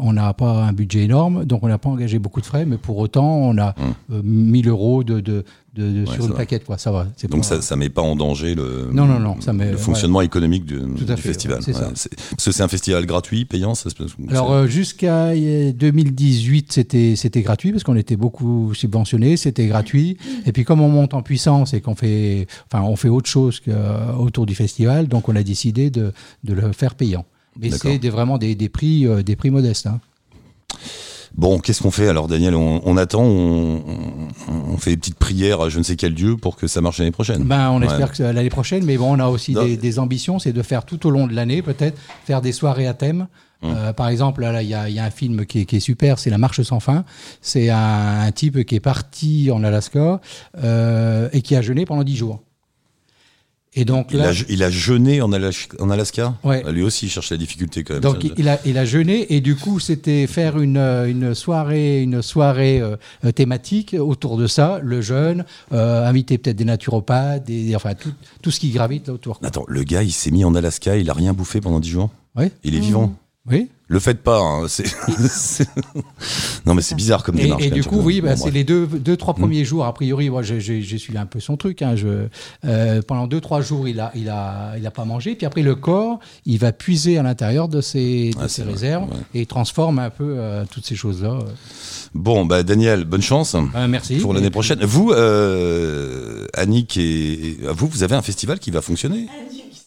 [0.00, 2.76] On n'a pas un budget énorme, donc on n'a pas engagé beaucoup de frais, mais
[2.76, 3.74] pour autant, on a
[4.12, 5.44] euh, 1000 euros de, de,
[5.76, 6.36] de- de- Ouais, sur une va.
[6.36, 6.64] plaquette.
[6.64, 6.78] Quoi.
[6.78, 7.06] Ça va.
[7.28, 9.76] Donc pas- ça, ça met pas en danger le, Non, non, non, ça met- le
[9.76, 11.58] fonctionnement économique du, du à fait, festival.
[11.66, 11.90] ouais, ça.
[12.30, 13.74] Parce que c'est un festival gratuit, payant.
[13.74, 13.88] Ça
[14.28, 20.16] Alors euh, jusqu'à euh, 2018, c'était c'était gratuit parce qu'on était beaucoup subventionné, c'était gratuit.
[20.46, 23.60] Et puis comme on monte en puissance et qu'on fait, enfin, on fait autre chose
[23.60, 26.12] que, euh, autour du festival, donc on a décidé de,
[26.44, 27.24] de le faire payant.
[27.58, 29.86] Mais c'est des- vraiment des, des prix, euh, des prix modestes.
[29.86, 30.00] hein.
[31.34, 35.68] Bon, qu'est-ce qu'on fait alors, Daniel on, on attend, on, fait des petites prières à
[35.68, 37.42] je ne sais quel dieu pour que ça marche l'année prochaine.
[37.44, 37.86] Ben, on Ouais.
[37.86, 40.84] espère que l'année prochaine, mais bon, on a aussi des, des ambitions, c'est de faire
[40.84, 43.26] tout au long de l'année, peut-être, faire des soirées à thème.
[43.62, 43.74] Hum.
[43.74, 45.76] Euh, par exemple, là, il y, a, il y a un film qui est, qui
[45.76, 47.04] est super, c'est La Marche sans fin.
[47.40, 50.20] C'est un, un type qui est parti en Alaska
[50.62, 52.42] euh, et qui a jeûné pendant dix jours.
[53.78, 56.64] Et donc Il a, il a jeûné en, Alas- en Alaska Ouais.
[56.72, 58.02] Lui aussi, il cherche la difficulté quand même.
[58.02, 61.34] donc Ça, il, a, il a jeûné et du coup c'était faire une, euh, une
[61.34, 62.96] soirée, une soirée euh,
[63.34, 68.12] thématique autour de ça, le jeûne, euh, inviter peut-être des naturopathes, des, enfin tout,
[68.42, 69.38] tout ce qui gravite là autour.
[69.38, 69.48] quoi.
[69.48, 72.10] Attends, le gars, il s'est mis en Alaska, il a rien bouffé pendant 10 jours?
[72.34, 72.46] Oui.
[72.64, 73.14] Il est vivant?
[73.50, 73.68] Oui.
[73.88, 74.66] Le faites pas, hein,
[76.66, 77.62] non mais c'est bizarre comme démarche.
[77.62, 79.84] et du coup, oui, bah, Bon, c'est les deux, deux, trois premiers jours.
[79.84, 80.60] A priori, moi, j'ai-
[80.98, 81.82] suivi un peu son truc.
[81.82, 82.26] Hein, je,
[82.64, 85.36] euh, pendant deux, trois jours, il a, il a, il a pas mangé.
[85.36, 88.72] Puis après, le corps, il va puiser à l'intérieur de ses, de Ah, ses vrai,
[88.72, 89.16] réserves ouais.
[89.34, 91.38] et il transforme un peu euh, toutes ces choses-là.
[92.12, 94.16] Bon, bah Daniel, bonne chance Euh, merci.
[94.16, 94.80] pour l'année prochaine.
[94.84, 99.28] Vous, euh, Annick et, et- vous, vous avez un festival qui va fonctionner?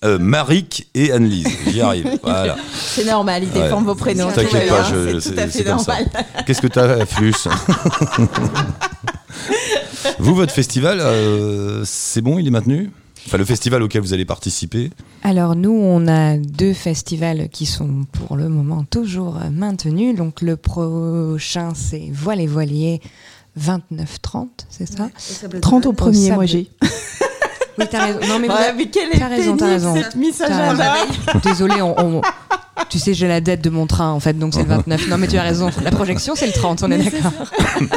[0.06, 2.18] Euh, Maric et Annelise, j'y arrive.
[2.24, 2.56] Voilà.
[2.74, 3.64] C'est normal, ils Ouais.
[3.64, 4.32] défendent vos prénoms.
[4.32, 4.84] T'inquiète pas,
[5.20, 6.06] c'est tout à fait normal.
[6.46, 7.34] Qu'est-ce que t'as, Flux
[10.20, 12.92] Vous, votre festival, euh, c'est bon, il est maintenu?
[13.26, 14.92] Enfin, le festival auquel vous allez participer?
[15.24, 20.16] Alors nous, on a deux festivals qui sont pour le moment toujours maintenus.
[20.16, 23.02] Donc le prochain, c'est Voile et Voilier
[23.60, 25.10] 29-30, c'est ça?
[25.62, 26.70] 30 au premier, moi j'ai.
[27.80, 28.20] Oui, t'as raison.
[28.28, 29.96] Non, mais vous Ouais, avez- mais quelle t'as raison, t'as raison.
[29.96, 30.44] cette mise.
[31.44, 32.22] Désolée, on, on-
[32.90, 35.10] tu sais, j'ai la dette de mon train en fait, donc c'est le 29.
[35.10, 35.70] Non, mais tu as raison.
[35.84, 37.32] La projection, c'est le 30, on est d'accord.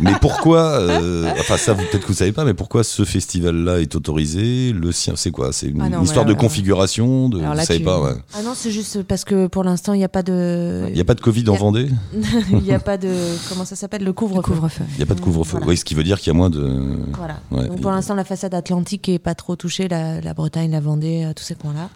[0.00, 3.80] Mais pourquoi euh, Enfin, ça, vous- peut-être que vous savez pas, mais pourquoi ce festival-là
[3.80, 4.72] est autorisé?
[4.72, 5.52] Le sien, c'est quoi?
[5.52, 8.00] C'est une, Ah non, histoire de alors- configuration de, alors Vous là, savez tu- pas,
[8.00, 8.14] ouais.
[8.34, 10.86] Ah non, c'est juste parce que pour l'instant, il n'y a pas de.
[10.88, 11.88] Il n'y a pas de Covid en Vendée?
[12.50, 13.10] Il n'y a pas de.
[13.48, 14.00] Comment ça s'appelle?
[14.00, 14.84] Le Le couvre-feu.
[14.92, 15.52] Il n'y a pas de couvre-feu.
[15.52, 15.66] Voilà.
[15.66, 16.96] Oui, ce qui veut dire qu'il y a moins de.
[17.16, 17.36] Voilà.
[17.52, 17.68] Ouais.
[17.68, 21.24] Donc pour l'instant, la façade atlantique est pas trop touchée, la, la Bretagne, la Vendée,
[21.26, 21.88] euh, tous ces coins-là.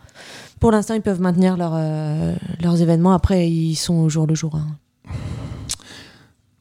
[0.61, 3.13] Pour l'instant, ils peuvent maintenir euh, leurs événements.
[3.13, 4.55] Après, ils sont au jour le jour.
[4.57, 4.67] hein.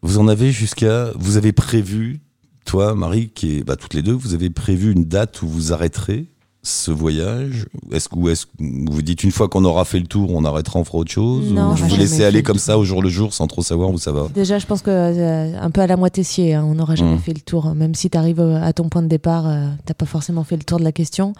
[0.01, 1.11] Vous en avez jusqu'à.
[1.15, 2.19] Vous avez prévu,
[2.65, 3.63] toi, Marie, qui est.
[3.63, 6.27] Bah, toutes les deux, vous avez prévu une date où vous arrêterez
[6.67, 10.43] ce voyage Est-ce que, que vous dites une fois qu'on aura fait le tour, on
[10.43, 12.83] arrêtera, on fera autre chose Non, Ou on vous laissez aller le comme ça au
[12.83, 15.69] jour le jour sans trop savoir où ça va Déjà, je pense que euh, un
[15.71, 17.19] peu à la moitié hein, on n'aura jamais Mm.
[17.19, 17.73] fait le tour.
[17.75, 20.63] Même si tu arrives à ton point de départ, euh, t'as pas forcément fait le
[20.63, 21.33] tour de la question.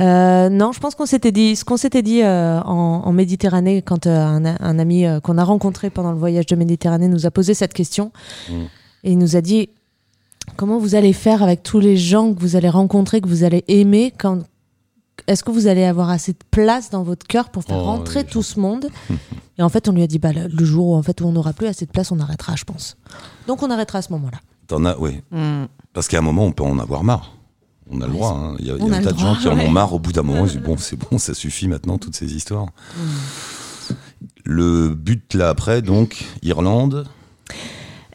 [0.00, 3.82] Euh, non, je pense qu'on s'était dit, ce qu'on s'était dit euh, en, en Méditerranée,
[3.82, 7.26] quand euh, un, un ami euh, qu'on a rencontré pendant le voyage de Méditerranée nous
[7.26, 8.12] a posé cette question,
[8.50, 8.54] Mm.
[9.04, 9.68] et il nous a dit
[10.56, 13.64] comment vous allez faire avec tous les gens que vous allez rencontrer, que vous allez
[13.68, 14.40] aimer quand
[15.26, 18.20] est-ce que vous allez avoir assez de place dans votre cœur pour faire Oh, rentrer
[18.20, 18.88] oui, tout ce monde
[19.58, 21.32] Et en fait, on lui a dit bah, le, jour où, en fait, où on
[21.32, 22.96] n'aura plus assez de place, on arrêtera, je pense.
[23.46, 24.38] Donc on arrêtera à ce moment-là.
[24.66, 25.20] T'en as, oui.
[25.92, 27.36] Parce qu'à un moment, on peut en avoir marre.
[27.90, 28.30] On a le droit.
[28.30, 28.56] hein.
[28.58, 30.46] Il y a, un tas de gens qui en ont marre au bout d'un moment.
[30.46, 32.66] Ils disent, bon, c'est bon, ça suffit maintenant, toutes ces histoires.
[34.44, 37.06] Le but là après, donc, Irlande.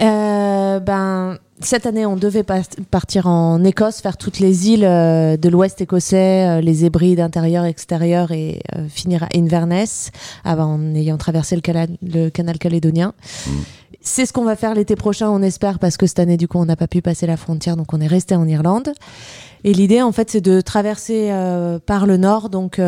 [0.01, 5.37] Euh, ben, cette année, on devait pas- partir en Écosse, faire toutes les îles euh,
[5.37, 10.11] de l'Ouest écossais, euh, les Hébrides intérieur, extérieur, et euh, finir à Inverness,
[10.43, 13.13] avant, en ayant traversé le, cala- le canal calédonien.
[13.47, 13.51] Mm.
[14.01, 16.57] C'est ce qu'on va faire l'été prochain, on espère, parce que cette année, du coup,
[16.57, 18.93] on n'a pas pu passer la frontière, donc on est resté en Irlande.
[19.65, 21.29] Et l'idée, en fait, c'est de traverser
[21.85, 22.79] par le nord, donc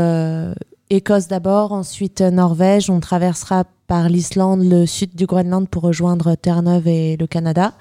[0.89, 2.89] Écosse d'abord, ensuite Norvège.
[2.89, 7.73] On traversera par l'Islande, le sud du Groenland pour rejoindre Terre-Neuve et le Canada.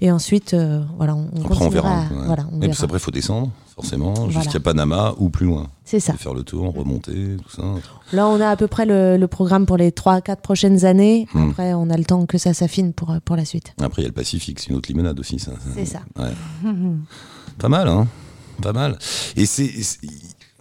[0.00, 1.90] Et ensuite, euh, voilà, on, Après, on verra.
[1.90, 2.26] à- ouais.
[2.26, 2.84] Voilà, on Et puis verra.
[2.84, 4.30] après, il faut descendre, forcément, Voilà.
[4.42, 5.66] jusqu'à Panama ou plus loin.
[5.84, 6.12] C'est ça.
[6.14, 7.64] Faire le tour, remonter, tout ça.
[8.12, 11.26] Là, on a à peu près le, le programme pour les 3-4 prochaines années.
[11.34, 11.50] Hmm.
[11.50, 13.72] Après, on a le temps que ça s'affine pour, pour la suite.
[13.82, 15.52] Après, il y a le Pacifique, c'est une autre limonade aussi, ça.
[15.74, 16.00] C'est ça.
[16.18, 16.30] Ouais.
[17.58, 18.06] Pas mal, hein
[18.62, 18.98] Pas mal.
[19.36, 19.70] Et c'est.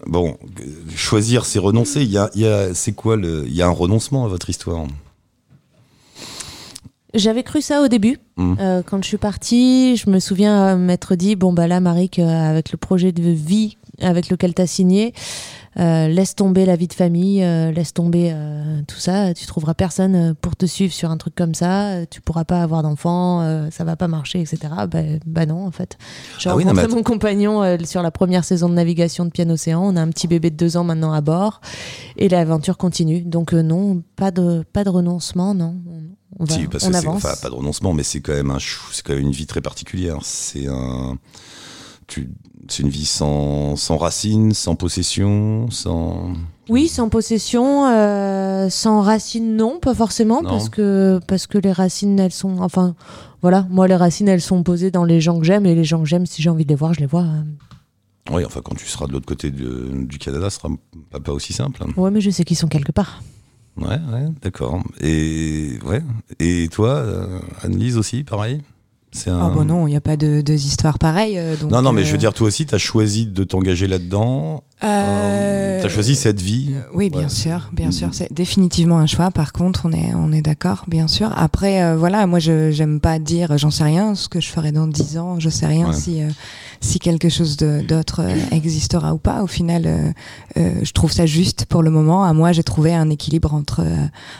[0.06, 0.64] Bon, euh,
[0.96, 2.02] choisir, c'est renoncer.
[2.04, 3.46] Il y a, y a- c'est quoi le.
[3.48, 4.86] Il y a un renoncement à votre histoire?
[7.18, 8.18] J'avais cru ça au début.
[8.38, 8.56] Hmm.
[8.60, 12.10] Euh, quand je suis partie, je me souviens euh, m'être dit bon, bah là, Marie,
[12.10, 15.14] que, euh, avec le projet de vie avec lequel tu as signé,
[15.80, 19.34] euh, laisse tomber la vie de famille, euh, laisse tomber euh, tout ça.
[19.34, 22.06] Tu trouveras personne pour te suivre sur un truc comme ça.
[22.10, 24.60] Tu pourras pas avoir d'enfants, euh, ça va pas marcher, etc.
[24.90, 25.98] Bah, bah non, en fait.
[26.38, 29.32] J'ai Ah oui, non, rencontré mais mon compagnon sur la première saison de navigation de
[29.32, 29.82] Piano Océan.
[29.84, 31.62] On a un petit bébé de deux ans maintenant à bord
[32.18, 33.22] et l'aventure continue.
[33.22, 35.76] Donc non, pas de pas de renoncement, non.
[36.40, 37.24] On, va, Si, parce on que avance.
[37.26, 38.58] enfin, pas de renoncement, mais c'est quand même un
[38.92, 40.20] c'est quand même une vie très particulière.
[40.24, 41.18] C'est un,
[42.70, 46.34] c'est une vie sans, sans racines, sans possession, sans.
[46.70, 50.50] Oui, sans possession, euh, sans racines, non, pas forcément, Non.
[50.50, 52.94] parce que parce que les racines, elles sont, enfin,
[53.42, 56.00] voilà, moi les racines, elles sont posées dans les gens que j'aime et les gens
[56.00, 57.22] que j'aime, si j'ai envie de les voir, je les vois.
[57.22, 57.46] hein.
[58.30, 60.68] Oui, enfin, quand tu seras de l'autre côté de- du Canada, ce sera
[61.10, 61.86] pas, pas aussi simple.
[61.96, 63.22] Ouais, mais je sais qu'ils sont quelque part.
[63.78, 64.82] Ouais, ouais, d'accord.
[65.02, 66.02] Et ouais.
[66.40, 68.62] Et toi, euh, Annelise aussi, pareil?
[69.26, 69.40] Un.
[69.40, 71.40] Ah bon non, il n'y a pas de deux histoires pareilles.
[71.40, 73.44] euh, donc, non, non, mais euh, je veux dire, toi aussi, tu as choisi de
[73.44, 77.30] t'engager là-dedans Euh, T'as choisi cette vie Oui, bien Ouais.
[77.30, 78.10] sûr, bien sûr.
[78.12, 79.32] C'est définitivement un choix.
[79.32, 81.32] Par contre, on est, on est d'accord, bien sûr.
[81.36, 84.72] Après, euh, voilà, moi, je j'aime pas dire, j'en sais rien, ce que je ferai
[84.72, 85.40] dans 10 ans.
[85.40, 85.94] Je sais rien Ouais.
[85.96, 86.30] si, euh,
[86.82, 89.44] si quelque chose d'autre euh, existera ou pas.
[89.44, 90.12] Au final, euh,
[90.58, 92.24] euh, je trouve ça juste pour le moment.
[92.24, 93.84] À moi, j'ai trouvé un équilibre entre,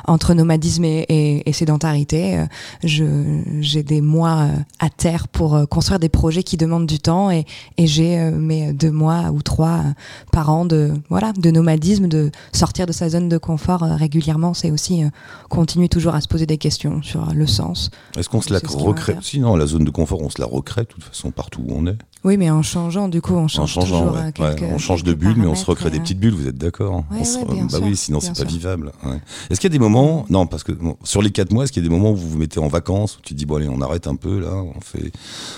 [0.08, 2.46] entre nomadisme et, et- et sédentarité.
[2.84, 4.48] J'ai des mois
[4.80, 7.46] à terre pour construire des projets qui demandent du temps et,
[7.78, 9.82] et j'ai mes deux mois ou trois
[10.32, 14.54] par an de voilà de nomadisme, de sortir de sa zone de confort régulièrement.
[14.54, 15.04] C'est aussi
[15.50, 17.90] continuer toujours à se poser des questions sur le sens.
[18.18, 19.16] Est-ce qu'on se la recrée?
[19.22, 21.86] Sinon, la zone de confort, on se la recrée de toute façon partout où on
[21.88, 21.98] est.
[22.24, 24.32] Oui, mais en changeant, du coup, on change en changeant, toujours ouais.
[24.40, 26.02] euh, Ouais, on change de bulle, mais on se recrée des euh.
[26.02, 26.34] petites bulles.
[26.34, 28.48] Vous êtes d'accord Ouais, se- bien Bah sûr, oui, sinon c'est pas sûr.
[28.48, 28.92] vivable.
[29.06, 29.22] ouais.
[29.50, 31.72] Est-ce qu'il y a des moments Non, parce que bon, sur les quatre mois, est-ce
[31.72, 33.46] qu'il y a des moments où vous vous mettez en vacances où tu te dis
[33.46, 35.12] bon allez, on arrête un peu là, on fait,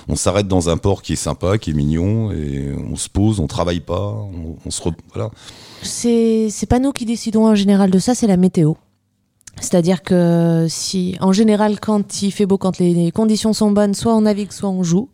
[0.10, 3.39] on s'arrête dans un port qui est sympa, qui est mignon, et on se pose,
[3.39, 5.30] on travaille pas, on, on se re- voilà.
[5.82, 8.74] C'est c'est pas nous qui décidons en général de ça, c'est la météo.
[9.62, 14.16] C'est-à-dire que si, en général, quand il fait beau, quand les conditions sont bonnes, soit
[14.16, 15.10] on navigue, soit on joue.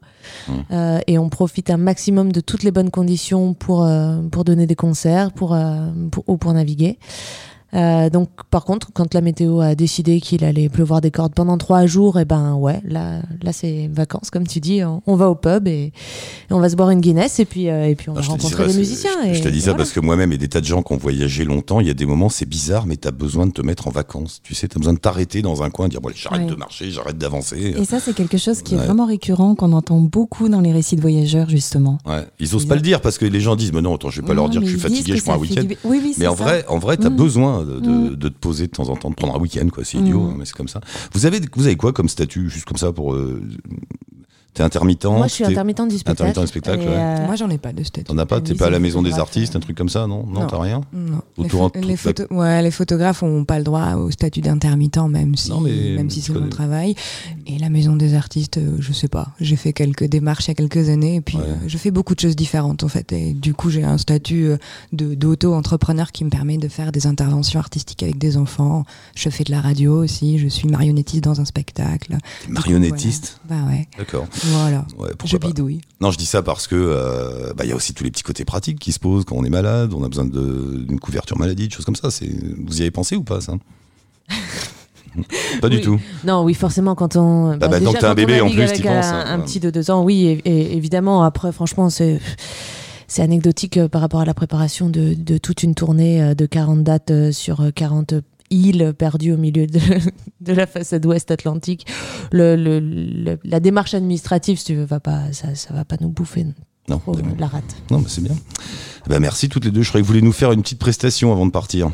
[0.48, 0.54] Mmh.
[0.72, 4.76] Euh, et on profite un maximum de toutes les bonnes conditions pour, euh, donner des
[4.76, 5.92] concerts euh,
[6.28, 7.00] ou pour naviguer.
[7.76, 11.58] Euh, donc, par contre, quand la météo a décidé qu'il allait pleuvoir des cordes pendant
[11.58, 14.84] trois jours, et ben ouais, là, là c'est vacances, comme tu dis.
[14.84, 15.94] On, on va au pub et, et
[16.52, 18.64] on va se boire une Guinness et puis, euh, et puis on Ah, va rencontrer
[18.66, 19.10] ça, des musiciens.
[19.24, 19.78] Je, et, je te dis ça voilà.
[19.78, 21.94] parce que moi-même et des tas de gens qui ont voyagé longtemps, il y a
[21.94, 24.40] des moments c'est bizarre, mais tu as besoin de te mettre en vacances.
[24.44, 26.48] Tu sais, tu as besoin de t'arrêter dans un coin, dire bon j'arrête Ouais.
[26.48, 27.76] de marcher, j'arrête d'avancer.
[27.78, 28.82] Et ça, c'est quelque chose qui Ouais.
[28.82, 31.98] est vraiment récurrent, qu'on entend beaucoup dans les récits de voyageurs, justement.
[32.06, 32.24] Ouais.
[32.40, 34.28] Ils osent pas le dire parce que les gens disent mais non, attends, je vais
[34.28, 35.64] pas leur Non, dire que je suis fatigué, je prends un week-end.
[35.64, 35.78] du.
[35.84, 36.44] Oui, oui, Mais en ça.
[36.44, 37.16] vrai, en vrai, t'as Mm.
[37.16, 38.16] besoin de, de, Mm.
[38.16, 39.84] de te poser de temps en temps, de prendre un week-end, quoi.
[39.84, 40.30] C'est idiot, Mm.
[40.30, 40.82] hein, mais c'est comme ça.
[41.14, 43.42] Vous avez, vous avez quoi comme statut, juste comme ça pour euh,
[44.56, 46.30] T'es intermittent Moi, je suis intermittent du spectacle.
[46.30, 46.96] Intermittent du spectacle, ouais.
[46.96, 48.06] euh, Moi, j'en ai pas de statut.
[48.06, 50.26] T'en as pas, t'es pas à la maison des artistes, un truc comme ça, non?
[50.26, 50.48] Non, Non.
[50.48, 50.82] t'as rien?
[50.94, 51.22] Non.
[51.38, 55.50] Les, pho- les ouais, les photographes n'ont pas le droit au statut d'intermittent, même si,
[55.52, 56.96] Non, mais même si c'est mon travail.
[57.48, 59.28] Et la maison des artistes, euh, je sais pas.
[59.42, 61.44] J'ai fait quelques démarches il y a quelques années, et puis Ouais.
[61.46, 63.12] euh, je fais beaucoup de choses différentes en fait.
[63.12, 64.58] Et du coup, j'ai un statut euh,
[64.94, 68.86] de d'auto-entrepreneur qui me permet de faire des interventions artistiques avec des enfants.
[69.16, 70.40] Je fais de la radio aussi.
[70.40, 72.18] Je suis marionnettiste dans un spectacle.
[72.46, 73.42] T'es marionnettiste?
[73.50, 73.88] Bah ouais.
[73.98, 74.26] D'accord.
[74.52, 74.86] Voilà.
[74.98, 75.48] Ouais, Je pourquoi pas.
[75.48, 75.82] bidouille.
[76.02, 78.24] Non, je dis ça parce que euh, bah, il y a aussi tous les petits
[78.24, 81.68] côtés pratiques qui se posent quand on est malade, on a besoin d'une couverture maladie,
[81.68, 82.10] de choses comme ça.
[82.66, 83.54] Vous y avez pensé ou pas ça?
[85.62, 85.82] Pas du Oui.
[85.82, 86.00] tout.
[86.26, 87.56] Non, oui, forcément, quand on.
[87.56, 89.38] bah, déjà, tant que t'as un bébé, en plus, avec t'y un, penses, hein, un
[89.40, 89.46] ouais.
[89.46, 91.24] petit de deux ans, oui, et, et- évidemment.
[91.24, 92.20] Après, franchement, c'est.
[93.08, 96.48] C'est anecdotique euh, par rapport à la préparation de, de toute une tournée euh, de
[96.48, 98.16] 40 dates sur euh, 40
[98.52, 99.80] îles perdues au milieu de,
[100.42, 101.86] de la façade ouest atlantique.
[102.32, 105.98] Le, le- le- la démarche administrative, si tu veux, va pas, ça, ça va pas
[106.02, 106.46] nous bouffer
[106.90, 107.02] Non,
[107.40, 107.76] la rate.
[107.92, 108.36] non mais c'est bien.
[109.08, 109.82] Bah, merci toutes les deux.
[109.84, 111.92] Je croyais que vous vouliez nous faire une petite prestation avant de partir.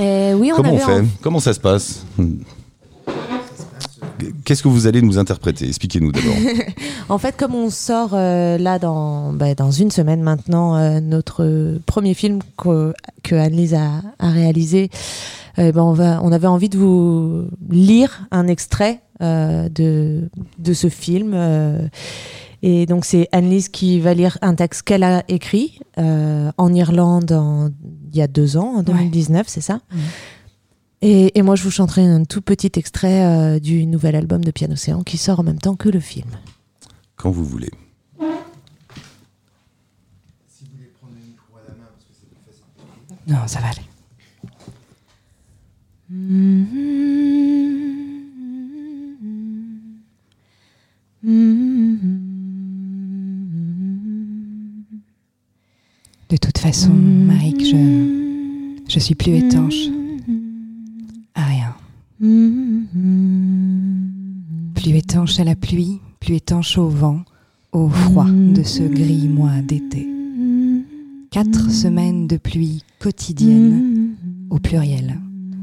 [0.00, 2.04] Et oui, on Comment on fait Comment ça se passe?
[4.44, 5.66] Qu'est-ce que vous allez nous interpréter?
[5.68, 6.34] Expliquez-nous d'abord.
[7.08, 11.78] En fait, comme on sort euh, là dans, bah, dans une semaine maintenant euh, notre
[11.86, 12.92] premier film que,
[13.22, 14.90] que Annelise a, a réalisé,
[15.58, 20.72] euh, ben on, va, on avait envie de vous lire un extrait euh, de, de
[20.72, 21.32] ce film.
[21.34, 21.86] euh,
[22.62, 27.30] et donc, c'est Annelise qui va lire un texte qu'elle a écrit euh, en Irlande
[27.32, 27.68] en-
[28.12, 29.80] il y a deux ans, en 2019, c'est ça?
[31.02, 34.50] Et, et moi, je vous chanterai un tout petit extrait euh, du nouvel album de
[34.50, 36.30] Piano Océan qui sort en même temps que le film.
[37.16, 37.70] Quand vous voulez.
[43.28, 43.82] Non, ça va aller.
[56.28, 59.88] De toute façon, Marik, je, je suis plus étanche
[61.36, 61.74] à rien.
[64.74, 67.22] Plus étanche à la pluie, plus étanche au vent,
[67.72, 70.08] au froid de ce gris mois d'été.
[71.30, 74.14] Quatre semaines de pluie quotidienne,
[74.50, 75.20] au pluriel,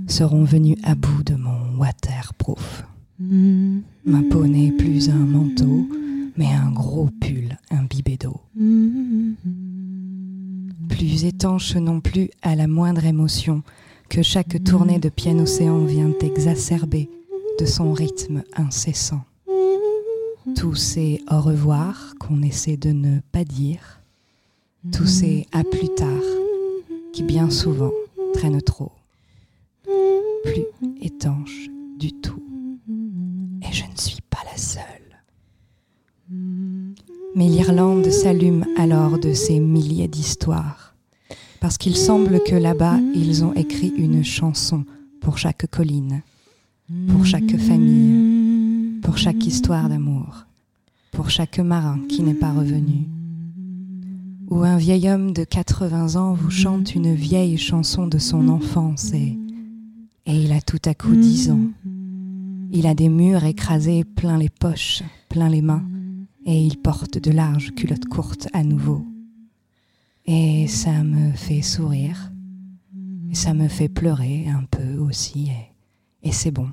[0.08, 2.86] seront venues à bout de mon waterproof.
[3.20, 5.88] Ma peau n'est plus un manteau,
[6.38, 8.40] mais un gros pull imbibé d'eau.
[10.90, 13.64] Plus étanche non plus à la moindre émotion
[14.14, 17.10] que chaque tournée de piano-océan vient exacerber
[17.60, 19.24] de son rythme incessant.
[20.56, 24.02] Tous ces au revoir qu'on essaie de ne pas dire,
[24.92, 26.22] tous ces à plus tard
[27.12, 27.90] qui bien souvent
[28.36, 28.92] traînent trop,
[30.44, 30.66] plus
[31.02, 32.44] étanche du tout.
[33.68, 35.24] Et je ne suis pas la seule.
[36.30, 40.83] Mais l'Irlande s'allume alors de ses milliers d'histoires.
[41.64, 44.84] Parce qu'il semble que là-bas, ils ont écrit une chanson
[45.22, 46.22] pour chaque colline,
[47.08, 50.46] pour chaque famille, pour chaque histoire d'amour,
[51.14, 53.08] pour chaque marin qui n'est pas revenu.
[54.50, 59.14] Ou un vieil homme de 80 ans vous chante une vieille chanson de son enfance
[59.14, 59.38] et,
[60.26, 61.68] et il a tout à coup 10 ans.
[62.74, 65.86] Il a des murs écrasés plein les poches, plein les mains,
[66.46, 69.06] et il porte de larges culottes courtes à nouveau.
[70.26, 72.32] Et ça me fait sourire,
[73.34, 76.70] ça me fait pleurer un peu aussi, et, et c'est bon.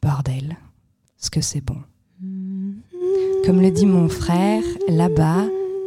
[0.00, 0.56] Bordel,
[1.18, 1.76] ce que c'est bon.
[3.44, 5.44] Comme le dit mon frère, là-bas,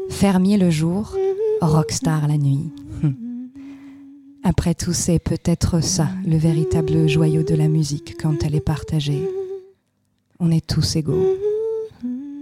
[0.09, 1.15] fermier le jour,
[1.61, 2.71] rockstar la nuit.
[3.03, 3.15] Hum.
[4.43, 9.27] Après tout, c'est peut-être ça, le véritable joyau de la musique quand elle est partagée.
[10.39, 11.25] On est tous égaux.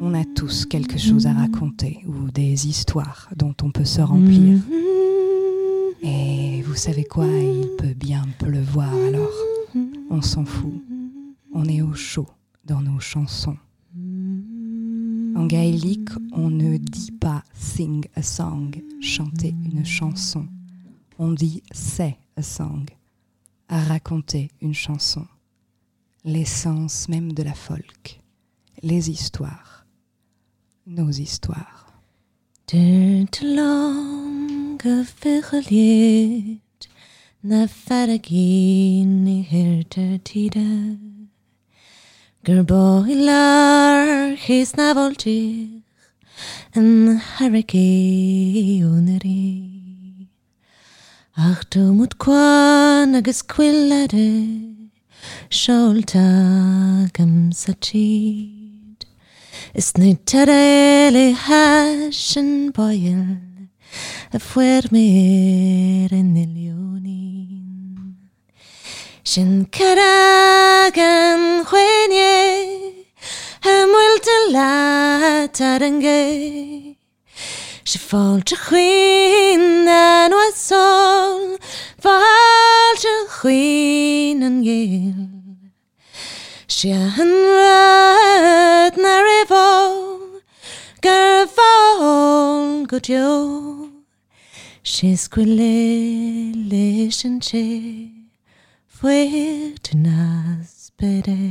[0.02, 4.60] On a tous quelque chose à raconter ou des histoires dont on peut se remplir.
[6.02, 9.34] Et vous savez quoi, il peut bien pleuvoir alors.
[10.10, 10.82] On s'en fout.
[11.54, 12.28] On est au chaud
[12.66, 13.58] dans nos chansons.
[15.36, 18.72] En gaélique, on ne dit pas sing a song,
[19.02, 20.48] chanter une chanson.
[21.18, 22.86] On dit say a song,
[23.70, 25.26] raconter une chanson.
[26.26, 28.22] L'essence même de la folk,
[28.82, 29.73] les histoires,
[30.86, 31.84] nos histoires.
[32.68, 36.88] Dyrt lang y ffyrliad
[37.44, 40.98] na faragin i hirta tida
[42.44, 45.84] Gerboilar his na voltig
[46.76, 49.44] yn hurricane ri
[51.38, 54.28] Ach du mut kwan agus quillade
[55.50, 56.28] Siolta
[57.14, 57.74] gam sa
[59.80, 63.70] esnitxarele hasen boiel,
[64.38, 68.16] afuermeren elionin.
[69.24, 72.14] Shen karagan queen,
[73.66, 74.28] and was
[77.86, 80.32] שפול שחינן
[83.02, 85.43] to queen and גיל.
[86.76, 87.34] Sianrad
[88.98, 89.68] na rifo,
[91.06, 93.30] garfon gudio,
[94.82, 95.78] shisquile
[96.72, 97.66] lishinche,
[98.88, 101.44] fue tenas bede,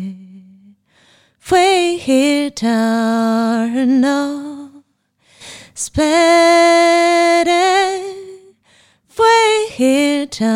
[1.39, 2.99] fue hitarno,
[5.73, 7.65] spede,
[9.07, 9.39] fue
[9.79, 10.53] hitarno.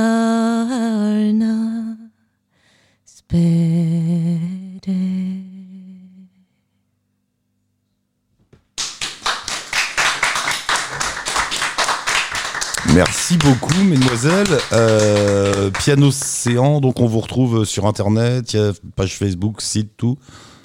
[12.94, 14.46] Merci beaucoup, mesdemoiselles.
[14.72, 18.56] Euh, Piano Séant, donc on vous retrouve sur Internet,
[18.94, 20.18] page Facebook, site, tout.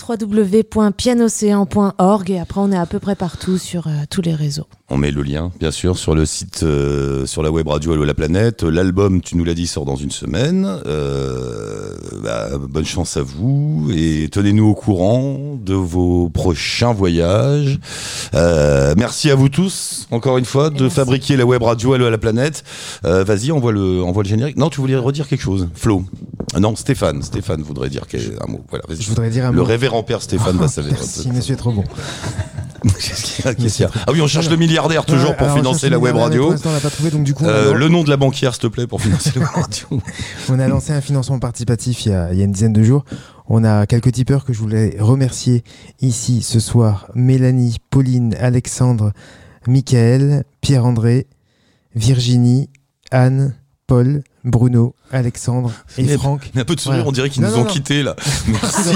[0.08, 4.68] www.pianocéan.org et après on est à peu près partout sur euh, tous les réseaux.
[4.94, 8.04] On met le lien, bien sûr, sur le site, euh, sur la web radio Allo
[8.04, 8.64] la planète.
[8.64, 10.68] L'album, tu nous l'as dit, sort dans une semaine.
[10.86, 17.80] Euh, bah, bonne chance à vous et tenez-nous au courant de vos prochains voyages.
[18.34, 22.18] Euh, merci à vous tous, encore une fois, de fabriquer la web radio Allo la
[22.18, 22.66] planète.
[23.06, 24.58] Euh, Vas-y, envoie le, envoie le générique.
[24.58, 26.04] Non, tu voulais redire quelque chose, Flo?
[26.54, 27.24] Ah Non, Stéphane.
[27.24, 28.04] Stéphane voudrait dire
[28.46, 28.60] un mot.
[28.70, 29.02] Voilà, vas-y.
[29.02, 29.64] Je voudrais dire un Le mot.
[29.64, 30.96] révérend père Stéphane va savoir.
[30.96, 31.86] Merci, monsieur est trop bon.
[33.00, 36.00] Qu'est-ce qu'il y a, Ah oui, on cherche le milliardaire toujours Ouais, pour financer la
[36.00, 36.44] web radio.
[36.44, 38.10] Pour l'instant, on l'a pas trouvé, donc du coup, on a Euh, le nom de
[38.10, 39.88] la banquière, s'il te plaît, pour financer la web radio.
[40.50, 42.84] on a lancé un financement participatif il y, a, il y a une dizaine de
[42.84, 43.06] jours.
[43.48, 45.64] On a quelques tipeurs que je voulais remercier
[46.00, 47.08] ici ce soir.
[47.16, 49.12] Mélanie, Pauline, Alexandre,
[49.68, 51.28] Michael, Pierre-André,
[51.96, 52.70] Virginie,
[53.12, 53.56] Anne,
[53.92, 56.50] Paul, Bruno, Alexandre et Mais- Franck.
[56.56, 57.10] Mais un peu de sourire, Voilà.
[57.10, 57.70] on dirait qu'ils nous non, ont non.
[57.70, 58.16] quittés là.
[58.48, 58.90] Merci.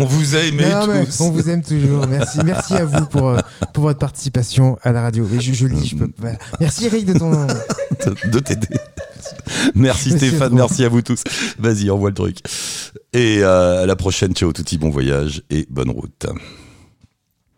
[0.00, 1.20] On vous a mais tous.
[1.20, 2.08] on vous aime toujours.
[2.08, 3.38] Merci, merci à vous pour, euh,
[3.72, 5.24] pour votre participation à la radio.
[5.32, 6.10] Et je, dis, je peux.
[6.18, 6.38] voilà.
[6.58, 7.30] Merci Eric de ton.
[7.30, 8.66] de, de t'aider.
[9.76, 10.58] Merci Monsieur Stéphane, Drouin.
[10.62, 11.22] merci à vous tous.
[11.60, 12.38] Vas-y, envoie le truc.
[13.12, 16.26] Et euh, à la prochaine, ciao touti, bon voyage et bonne route.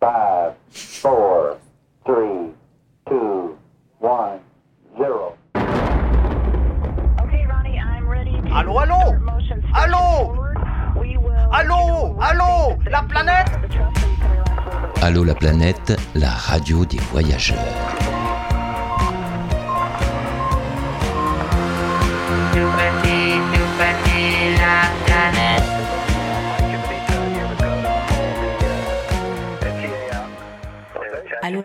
[0.01, 1.28] Five, four,
[8.53, 8.94] Allô, allô
[9.74, 10.34] Allô
[11.53, 13.59] Allô Allô La planète
[15.01, 17.57] Allô la planète, la radio des voyageurs.
[31.42, 31.64] Allô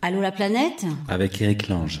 [0.00, 2.00] Allô la planète Avec Eric Lange.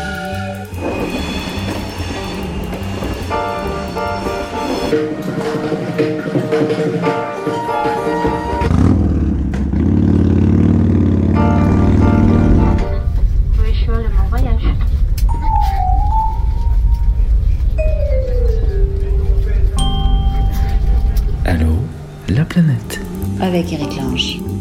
[23.53, 24.60] Avec Eric Lange.